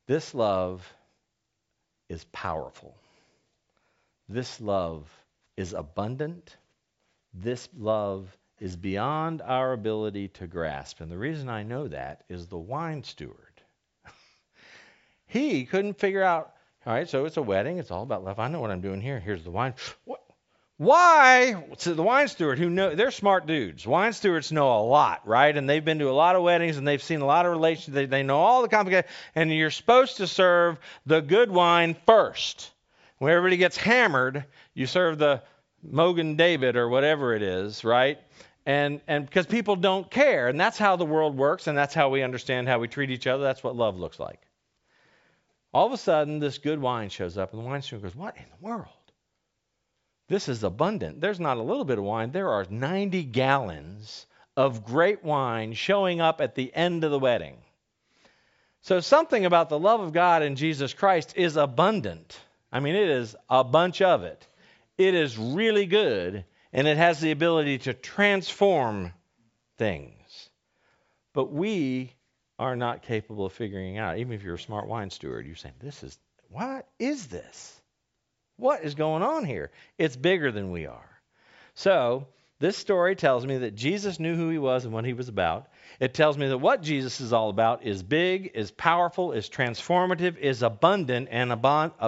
this 0.07 0.35
love 0.35 0.85
is 2.09 2.25
powerful. 2.33 2.97
This 4.27 4.59
love 4.59 5.09
is 5.55 5.71
abundant. 5.71 6.57
This 7.33 7.69
love 7.77 8.37
is 8.59 8.75
beyond 8.75 9.41
our 9.41 9.71
ability 9.71 10.27
to 10.29 10.47
grasp. 10.47 10.99
And 10.99 11.09
the 11.09 11.17
reason 11.17 11.47
I 11.47 11.63
know 11.63 11.87
that 11.87 12.25
is 12.27 12.47
the 12.47 12.57
wine 12.57 13.03
steward. 13.03 13.61
he 15.25 15.65
couldn't 15.65 15.97
figure 15.97 16.23
out, 16.23 16.51
all 16.85 16.91
right, 16.91 17.07
so 17.07 17.23
it's 17.23 17.37
a 17.37 17.41
wedding. 17.41 17.77
It's 17.77 17.91
all 17.91 18.03
about 18.03 18.25
love. 18.25 18.39
I 18.39 18.49
know 18.49 18.59
what 18.59 18.71
I'm 18.71 18.81
doing 18.81 18.99
here. 18.99 19.21
Here's 19.21 19.45
the 19.45 19.51
wine. 19.51 19.75
What? 20.03 20.22
Why? 20.77 21.63
To 21.79 21.93
the 21.93 22.03
wine 22.03 22.27
steward, 22.27 22.57
who 22.57 22.69
know 22.69 22.95
they're 22.95 23.11
smart 23.11 23.45
dudes. 23.45 23.85
Wine 23.85 24.13
stewards 24.13 24.51
know 24.51 24.79
a 24.79 24.81
lot, 24.81 25.27
right? 25.27 25.55
And 25.55 25.69
they've 25.69 25.85
been 25.85 25.99
to 25.99 26.09
a 26.09 26.11
lot 26.11 26.35
of 26.35 26.43
weddings 26.43 26.77
and 26.77 26.87
they've 26.87 27.01
seen 27.01 27.21
a 27.21 27.25
lot 27.25 27.45
of 27.45 27.51
relations. 27.51 27.93
They, 27.93 28.05
they 28.05 28.23
know 28.23 28.39
all 28.39 28.61
the 28.63 28.67
complicated. 28.67 29.09
And 29.35 29.53
you're 29.53 29.69
supposed 29.71 30.17
to 30.17 30.27
serve 30.27 30.79
the 31.05 31.21
good 31.21 31.51
wine 31.51 31.95
first. 32.05 32.71
When 33.19 33.31
everybody 33.31 33.57
gets 33.57 33.77
hammered, 33.77 34.45
you 34.73 34.87
serve 34.87 35.19
the 35.19 35.43
Mogen 35.89 36.37
David 36.37 36.75
or 36.75 36.89
whatever 36.89 37.33
it 37.35 37.41
is, 37.41 37.83
right? 37.83 38.17
And 38.65 39.01
and 39.07 39.25
because 39.25 39.45
people 39.45 39.75
don't 39.75 40.09
care, 40.09 40.47
and 40.47 40.59
that's 40.59 40.77
how 40.77 40.95
the 40.95 41.05
world 41.05 41.37
works, 41.37 41.67
and 41.67 41.77
that's 41.77 41.93
how 41.93 42.09
we 42.09 42.21
understand 42.21 42.67
how 42.67 42.79
we 42.79 42.87
treat 42.87 43.09
each 43.09 43.27
other. 43.27 43.43
That's 43.43 43.63
what 43.63 43.75
love 43.75 43.97
looks 43.97 44.19
like. 44.19 44.39
All 45.73 45.85
of 45.85 45.91
a 45.91 45.97
sudden, 45.97 46.39
this 46.39 46.57
good 46.59 46.79
wine 46.79 47.09
shows 47.09 47.37
up, 47.37 47.51
and 47.51 47.61
the 47.61 47.65
wine 47.65 47.81
steward 47.81 48.03
goes, 48.03 48.15
"What 48.15 48.37
in 48.37 48.45
the 48.49 48.65
world?" 48.65 48.87
This 50.27 50.47
is 50.47 50.63
abundant. 50.63 51.19
There's 51.21 51.39
not 51.39 51.57
a 51.57 51.63
little 51.63 51.85
bit 51.85 51.97
of 51.97 52.03
wine, 52.03 52.31
there 52.31 52.49
are 52.49 52.65
90 52.69 53.23
gallons 53.25 54.25
of 54.55 54.85
great 54.85 55.23
wine 55.23 55.73
showing 55.73 56.21
up 56.21 56.39
at 56.41 56.55
the 56.55 56.73
end 56.73 57.03
of 57.03 57.11
the 57.11 57.19
wedding. 57.19 57.57
So, 58.81 58.99
something 58.99 59.45
about 59.45 59.69
the 59.69 59.79
love 59.79 60.01
of 60.01 60.13
God 60.13 60.43
in 60.43 60.55
Jesus 60.55 60.93
Christ 60.93 61.33
is 61.37 61.55
abundant. 61.55 62.37
I 62.71 62.79
mean, 62.79 62.95
it 62.95 63.09
is 63.09 63.35
a 63.49 63.63
bunch 63.63 64.01
of 64.01 64.23
it. 64.23 64.45
It 64.97 65.15
is 65.15 65.37
really 65.37 65.85
good, 65.85 66.45
and 66.71 66.87
it 66.87 66.97
has 66.97 67.19
the 67.19 67.31
ability 67.31 67.79
to 67.79 67.93
transform 67.93 69.13
things. 69.77 70.49
But 71.33 71.51
we 71.51 72.13
are 72.59 72.75
not 72.75 73.01
capable 73.01 73.45
of 73.45 73.53
figuring 73.53 73.97
out, 73.97 74.17
even 74.17 74.33
if 74.33 74.43
you're 74.43 74.55
a 74.55 74.59
smart 74.59 74.87
wine 74.87 75.09
steward, 75.09 75.45
you're 75.45 75.55
saying, 75.55 75.75
This 75.79 76.03
is, 76.03 76.19
what 76.49 76.87
is 76.99 77.27
this? 77.27 77.81
What 78.57 78.83
is 78.83 78.95
going 78.95 79.23
on 79.23 79.45
here? 79.45 79.71
It's 79.97 80.15
bigger 80.15 80.51
than 80.51 80.71
we 80.71 80.85
are. 80.85 81.09
So, 81.75 82.27
this 82.59 82.77
story 82.77 83.15
tells 83.15 83.45
me 83.45 83.57
that 83.57 83.75
Jesus 83.75 84.19
knew 84.19 84.35
who 84.35 84.49
he 84.49 84.57
was 84.57 84.85
and 84.85 84.93
what 84.93 85.05
he 85.05 85.13
was 85.13 85.27
about. 85.27 85.67
It 85.99 86.13
tells 86.13 86.37
me 86.37 86.47
that 86.47 86.59
what 86.59 86.81
Jesus 86.81 87.19
is 87.19 87.33
all 87.33 87.49
about 87.49 87.83
is 87.83 88.03
big, 88.03 88.51
is 88.53 88.71
powerful, 88.71 89.33
is 89.33 89.49
transformative, 89.49 90.37
is 90.37 90.63
abundant, 90.63 91.27
and 91.29 91.61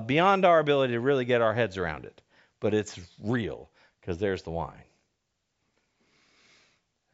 beyond 0.06 0.46
our 0.46 0.60
ability 0.60 0.94
to 0.94 1.00
really 1.00 1.26
get 1.26 1.42
our 1.42 1.54
heads 1.54 1.78
around 1.78 2.06
it. 2.06 2.22
But 2.62 2.74
it's 2.74 2.98
real 3.22 3.70
because 4.00 4.18
there's 4.18 4.44
the 4.44 4.52
wine. 4.52 4.84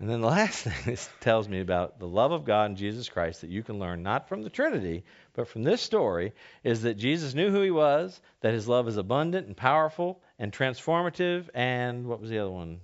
And 0.01 0.09
then 0.09 0.21
the 0.21 0.27
last 0.39 0.63
thing 0.63 0.73
this 0.83 1.07
tells 1.19 1.47
me 1.47 1.59
about 1.61 1.99
the 1.99 2.07
love 2.07 2.31
of 2.31 2.43
God 2.43 2.71
and 2.71 2.77
Jesus 2.77 3.07
Christ 3.07 3.41
that 3.41 3.51
you 3.51 3.61
can 3.61 3.77
learn 3.77 4.01
not 4.01 4.27
from 4.27 4.41
the 4.41 4.49
Trinity, 4.49 5.03
but 5.33 5.47
from 5.47 5.61
this 5.61 5.79
story 5.79 6.33
is 6.63 6.81
that 6.81 6.97
Jesus 6.97 7.35
knew 7.35 7.51
who 7.51 7.61
he 7.61 7.69
was, 7.69 8.19
that 8.41 8.55
his 8.55 8.67
love 8.67 8.87
is 8.87 8.97
abundant 8.97 9.45
and 9.45 9.55
powerful 9.55 10.19
and 10.39 10.51
transformative, 10.51 11.49
and 11.53 12.07
what 12.07 12.19
was 12.19 12.31
the 12.31 12.39
other 12.39 12.49
one? 12.49 12.81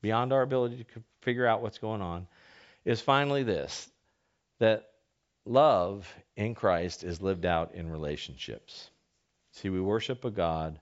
Beyond 0.00 0.32
our 0.32 0.42
ability 0.42 0.86
to 0.94 1.02
figure 1.22 1.44
out 1.44 1.60
what's 1.60 1.78
going 1.78 2.02
on, 2.02 2.28
is 2.84 3.00
finally 3.00 3.42
this 3.42 3.90
that 4.60 4.90
love 5.44 6.08
in 6.36 6.54
Christ 6.54 7.02
is 7.02 7.20
lived 7.20 7.46
out 7.46 7.74
in 7.74 7.90
relationships. 7.90 8.90
See, 9.50 9.70
we 9.70 9.80
worship 9.80 10.24
a 10.24 10.30
God 10.30 10.78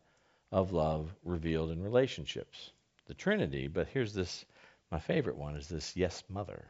of 0.53 0.75
love 0.75 1.15
revealed 1.25 1.71
in 1.71 1.83
relationships. 1.83 2.73
The 3.07 3.15
Trinity, 3.15 3.69
but 3.69 3.89
here's 3.89 4.13
this 4.13 4.45
my 4.91 4.99
favorite 4.99 5.37
one 5.37 5.57
is 5.57 5.69
this 5.69 5.97
yes, 5.97 6.23
mother. 6.29 6.65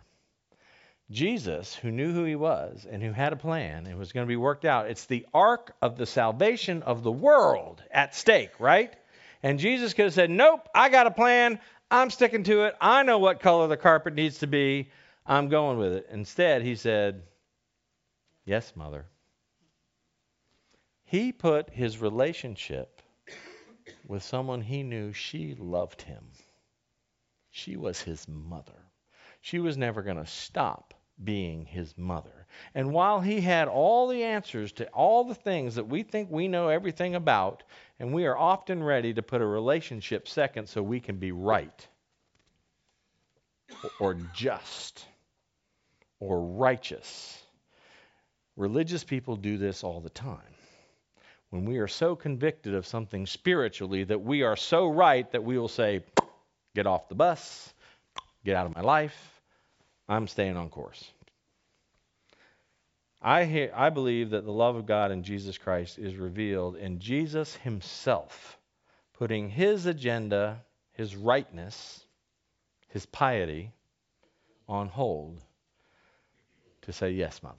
Jesus, 1.11 1.75
who 1.75 1.93
knew 1.93 2.13
who 2.13 2.25
he 2.25 2.35
was 2.35 2.87
and 2.91 3.03
who 3.03 3.13
had 3.13 3.33
a 3.33 3.37
plan 3.37 3.87
and 3.87 3.99
was 3.99 4.13
going 4.13 4.27
to 4.27 4.29
be 4.29 4.37
worked 4.37 4.65
out, 4.65 4.91
it's 4.91 5.07
the 5.07 5.27
ark 5.33 5.75
of 5.81 5.97
the 5.97 6.07
salvation 6.07 6.83
of 6.83 7.05
the 7.05 7.13
world 7.13 7.83
at 7.93 8.15
stake, 8.15 8.59
right? 8.59 8.93
And 9.43 9.61
Jesus 9.61 9.95
could 9.95 10.07
have 10.07 10.15
said, 10.15 10.31
Nope, 10.31 10.69
I 10.75 10.89
got 10.89 11.07
a 11.07 11.13
plan. 11.13 11.61
I'm 11.91 12.11
sticking 12.11 12.43
to 12.45 12.65
it. 12.65 12.75
I 12.81 13.05
know 13.05 13.19
what 13.19 13.39
color 13.41 13.69
the 13.69 13.77
carpet 13.77 14.15
needs 14.15 14.39
to 14.39 14.49
be. 14.49 14.91
I'm 15.25 15.49
going 15.49 15.79
with 15.79 15.93
it. 15.93 16.09
Instead, 16.11 16.63
he 16.63 16.75
said, 16.75 17.23
Yes, 18.45 18.73
mother. 18.75 19.07
He 21.05 21.31
put 21.31 21.71
his 21.71 21.99
relationship 21.99 23.01
with 24.09 24.25
someone 24.25 24.61
he 24.61 24.83
knew 24.83 25.13
she 25.13 25.55
loved 25.55 26.03
him. 26.03 26.25
She 27.57 27.79
was 27.79 28.03
his 28.03 28.29
mother. 28.29 28.85
She 29.41 29.61
was 29.61 29.79
never 29.79 30.03
going 30.03 30.19
to 30.19 30.27
stop 30.27 30.93
being 31.25 31.65
his 31.65 31.97
mother. 31.97 32.47
And 32.75 32.93
while 32.93 33.23
he 33.23 33.41
had 33.41 33.67
all 33.67 34.09
the 34.09 34.25
answers 34.25 34.73
to 34.73 34.87
all 34.89 35.25
the 35.25 35.35
things 35.35 35.77
that 35.77 35.89
we 35.89 36.03
think 36.03 36.31
we 36.31 36.49
know 36.49 36.69
everything 36.69 37.15
about, 37.15 37.63
and 37.99 38.13
we 38.13 38.27
are 38.27 38.37
often 38.37 38.85
ready 38.85 39.15
to 39.15 39.23
put 39.23 39.41
a 39.41 39.47
relationship 39.47 40.29
second 40.29 40.69
so 40.69 40.83
we 40.83 41.01
can 41.01 41.17
be 41.17 41.33
right 41.33 41.89
or 44.01 44.13
just 44.35 45.07
or 46.21 46.43
righteous. 46.43 47.43
Religious 48.57 49.03
people 49.03 49.35
do 49.35 49.57
this 49.57 49.83
all 49.83 50.03
the 50.03 50.11
time. 50.11 50.55
When 51.49 51.65
we 51.65 51.79
are 51.79 51.89
so 51.89 52.17
convicted 52.17 52.75
of 52.75 52.87
something 52.87 53.25
spiritually 53.25 54.05
that 54.05 54.21
we 54.21 54.43
are 54.43 54.57
so 54.57 54.89
right 54.89 55.31
that 55.33 55.43
we 55.43 55.57
will 55.57 55.69
say, 55.69 56.03
get 56.77 56.87
off 56.87 57.09
the 57.09 57.15
bus, 57.15 57.73
get 58.45 58.55
out 58.55 58.67
of 58.67 58.75
my 58.75 58.83
life, 58.83 59.41
I'm 60.07 60.29
staying 60.29 60.59
on 60.59 60.69
course. 60.69 61.11
I, 63.23 63.71
I 63.75 63.89
believe 63.89 64.31
that 64.31 64.45
the 64.45 64.53
love 64.53 64.77
of 64.77 64.85
God 64.85 65.11
in 65.11 65.23
Jesus 65.23 65.57
Christ 65.57 65.99
is 65.99 66.17
revealed 66.17 66.77
in 66.77 67.01
Jesus 67.01 67.57
himself, 67.57 68.59
putting 69.15 69.49
his 69.49 69.87
agenda, 69.87 70.63
his 70.93 71.17
rightness, 71.17 72.05
his 72.89 73.07
piety 73.07 73.73
on 74.69 74.89
hold 74.89 75.41
to 76.83 76.93
say, 76.93 77.11
Yes, 77.11 77.43
Mother. 77.43 77.57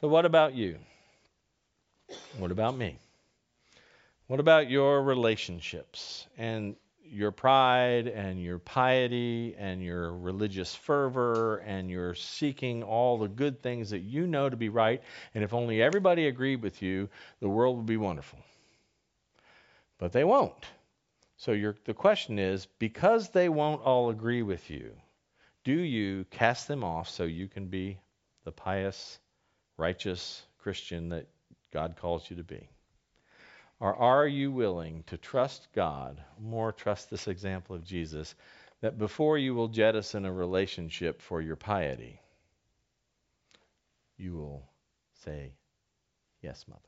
So, 0.00 0.06
what 0.06 0.24
about 0.24 0.54
you? 0.54 0.78
What 2.38 2.52
about 2.52 2.78
me? 2.78 2.98
What 4.26 4.40
about 4.40 4.68
your 4.68 5.02
relationships? 5.02 6.26
And 6.36 6.76
your 7.10 7.30
pride 7.30 8.08
and 8.08 8.42
your 8.42 8.58
piety 8.58 9.54
and 9.56 9.82
your 9.82 10.12
religious 10.12 10.74
fervor 10.74 11.58
and 11.58 11.90
your 11.90 12.14
seeking 12.14 12.82
all 12.82 13.18
the 13.18 13.28
good 13.28 13.62
things 13.62 13.90
that 13.90 14.00
you 14.00 14.26
know 14.26 14.48
to 14.48 14.56
be 14.56 14.68
right. 14.68 15.02
And 15.34 15.44
if 15.44 15.54
only 15.54 15.82
everybody 15.82 16.26
agreed 16.26 16.62
with 16.62 16.82
you, 16.82 17.08
the 17.40 17.48
world 17.48 17.76
would 17.76 17.86
be 17.86 17.96
wonderful. 17.96 18.38
But 19.98 20.12
they 20.12 20.24
won't. 20.24 20.66
So 21.36 21.74
the 21.84 21.94
question 21.94 22.38
is 22.38 22.66
because 22.78 23.28
they 23.30 23.48
won't 23.48 23.82
all 23.82 24.10
agree 24.10 24.42
with 24.42 24.70
you, 24.70 24.92
do 25.64 25.72
you 25.72 26.24
cast 26.30 26.68
them 26.68 26.82
off 26.82 27.08
so 27.08 27.24
you 27.24 27.48
can 27.48 27.66
be 27.66 27.98
the 28.44 28.52
pious, 28.52 29.18
righteous 29.76 30.42
Christian 30.58 31.10
that 31.10 31.26
God 31.72 31.96
calls 31.96 32.30
you 32.30 32.36
to 32.36 32.44
be? 32.44 32.68
Or 33.78 33.94
are 33.94 34.26
you 34.26 34.50
willing 34.50 35.04
to 35.08 35.18
trust 35.18 35.68
God, 35.74 36.22
more 36.40 36.72
trust 36.72 37.10
this 37.10 37.28
example 37.28 37.76
of 37.76 37.84
Jesus, 37.84 38.34
that 38.80 38.98
before 38.98 39.36
you 39.36 39.54
will 39.54 39.68
jettison 39.68 40.24
a 40.24 40.32
relationship 40.32 41.20
for 41.20 41.42
your 41.42 41.56
piety, 41.56 42.20
you 44.16 44.34
will 44.34 44.66
say, 45.24 45.52
Yes, 46.40 46.64
Mother. 46.68 46.80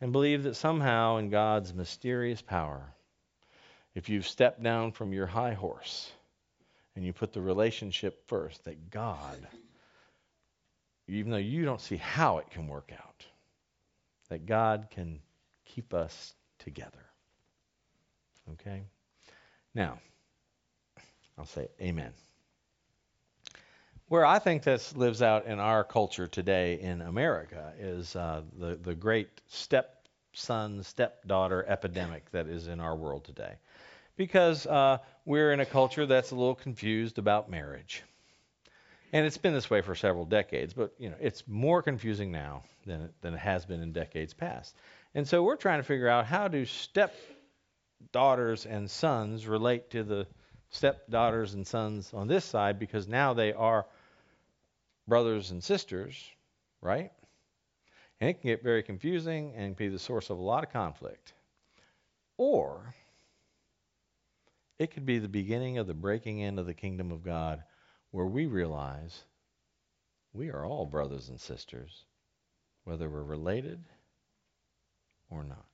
And 0.00 0.12
believe 0.12 0.42
that 0.42 0.56
somehow 0.56 1.18
in 1.18 1.30
God's 1.30 1.72
mysterious 1.72 2.42
power, 2.42 2.92
if 3.94 4.08
you've 4.08 4.26
stepped 4.26 4.62
down 4.62 4.92
from 4.92 5.12
your 5.12 5.26
high 5.26 5.54
horse 5.54 6.10
and 6.96 7.04
you 7.04 7.12
put 7.12 7.32
the 7.32 7.40
relationship 7.40 8.26
first, 8.28 8.64
that 8.64 8.90
God, 8.90 9.38
even 11.08 11.30
though 11.30 11.38
you 11.38 11.64
don't 11.64 11.80
see 11.80 11.96
how 11.96 12.38
it 12.38 12.50
can 12.50 12.66
work 12.66 12.90
out, 12.92 13.24
that 14.28 14.46
God 14.46 14.88
can 14.90 15.20
keep 15.64 15.94
us 15.94 16.34
together. 16.58 17.04
Okay? 18.52 18.82
Now, 19.74 19.98
I'll 21.38 21.46
say 21.46 21.68
amen. 21.80 22.12
Where 24.08 24.24
I 24.24 24.38
think 24.38 24.62
this 24.62 24.94
lives 24.94 25.22
out 25.22 25.46
in 25.46 25.58
our 25.58 25.82
culture 25.82 26.28
today 26.28 26.78
in 26.80 27.00
America 27.00 27.72
is 27.78 28.14
uh, 28.14 28.42
the, 28.58 28.76
the 28.76 28.94
great 28.94 29.28
stepson, 29.48 30.82
stepdaughter 30.82 31.64
epidemic 31.66 32.30
that 32.32 32.46
is 32.46 32.68
in 32.68 32.80
our 32.80 32.94
world 32.94 33.24
today. 33.24 33.54
Because 34.16 34.66
uh, 34.66 34.98
we're 35.24 35.52
in 35.52 35.60
a 35.60 35.66
culture 35.66 36.06
that's 36.06 36.30
a 36.30 36.36
little 36.36 36.54
confused 36.54 37.18
about 37.18 37.50
marriage. 37.50 38.02
And 39.14 39.24
it's 39.24 39.38
been 39.38 39.54
this 39.54 39.70
way 39.70 39.80
for 39.80 39.94
several 39.94 40.24
decades, 40.24 40.74
but 40.74 40.92
you 40.98 41.08
know, 41.08 41.14
it's 41.20 41.44
more 41.46 41.82
confusing 41.82 42.32
now 42.32 42.64
than 42.84 43.02
it, 43.02 43.14
than 43.20 43.34
it 43.34 43.38
has 43.38 43.64
been 43.64 43.80
in 43.80 43.92
decades 43.92 44.34
past. 44.34 44.74
And 45.14 45.26
so 45.26 45.44
we're 45.44 45.54
trying 45.54 45.78
to 45.78 45.84
figure 45.84 46.08
out 46.08 46.26
how 46.26 46.48
do 46.48 46.64
step 46.64 47.14
daughters 48.10 48.66
and 48.66 48.90
sons 48.90 49.46
relate 49.46 49.90
to 49.90 50.02
the 50.02 50.26
stepdaughters 50.70 51.54
and 51.54 51.64
sons 51.64 52.12
on 52.12 52.26
this 52.26 52.44
side 52.44 52.80
because 52.80 53.06
now 53.06 53.34
they 53.34 53.52
are 53.52 53.86
brothers 55.06 55.52
and 55.52 55.62
sisters, 55.62 56.20
right? 56.82 57.12
And 58.20 58.28
it 58.28 58.40
can 58.40 58.50
get 58.50 58.64
very 58.64 58.82
confusing 58.82 59.54
and 59.54 59.76
be 59.76 59.86
the 59.86 59.98
source 60.00 60.28
of 60.28 60.38
a 60.38 60.42
lot 60.42 60.64
of 60.64 60.72
conflict. 60.72 61.34
Or 62.36 62.96
it 64.80 64.90
could 64.90 65.06
be 65.06 65.20
the 65.20 65.28
beginning 65.28 65.78
of 65.78 65.86
the 65.86 65.94
breaking 65.94 66.40
in 66.40 66.58
of 66.58 66.66
the 66.66 66.74
kingdom 66.74 67.12
of 67.12 67.22
God 67.22 67.62
where 68.14 68.26
we 68.26 68.46
realize 68.46 69.24
we 70.32 70.48
are 70.48 70.64
all 70.64 70.86
brothers 70.86 71.28
and 71.30 71.40
sisters, 71.40 72.04
whether 72.84 73.10
we're 73.10 73.24
related 73.24 73.82
or 75.30 75.42
not. 75.42 75.73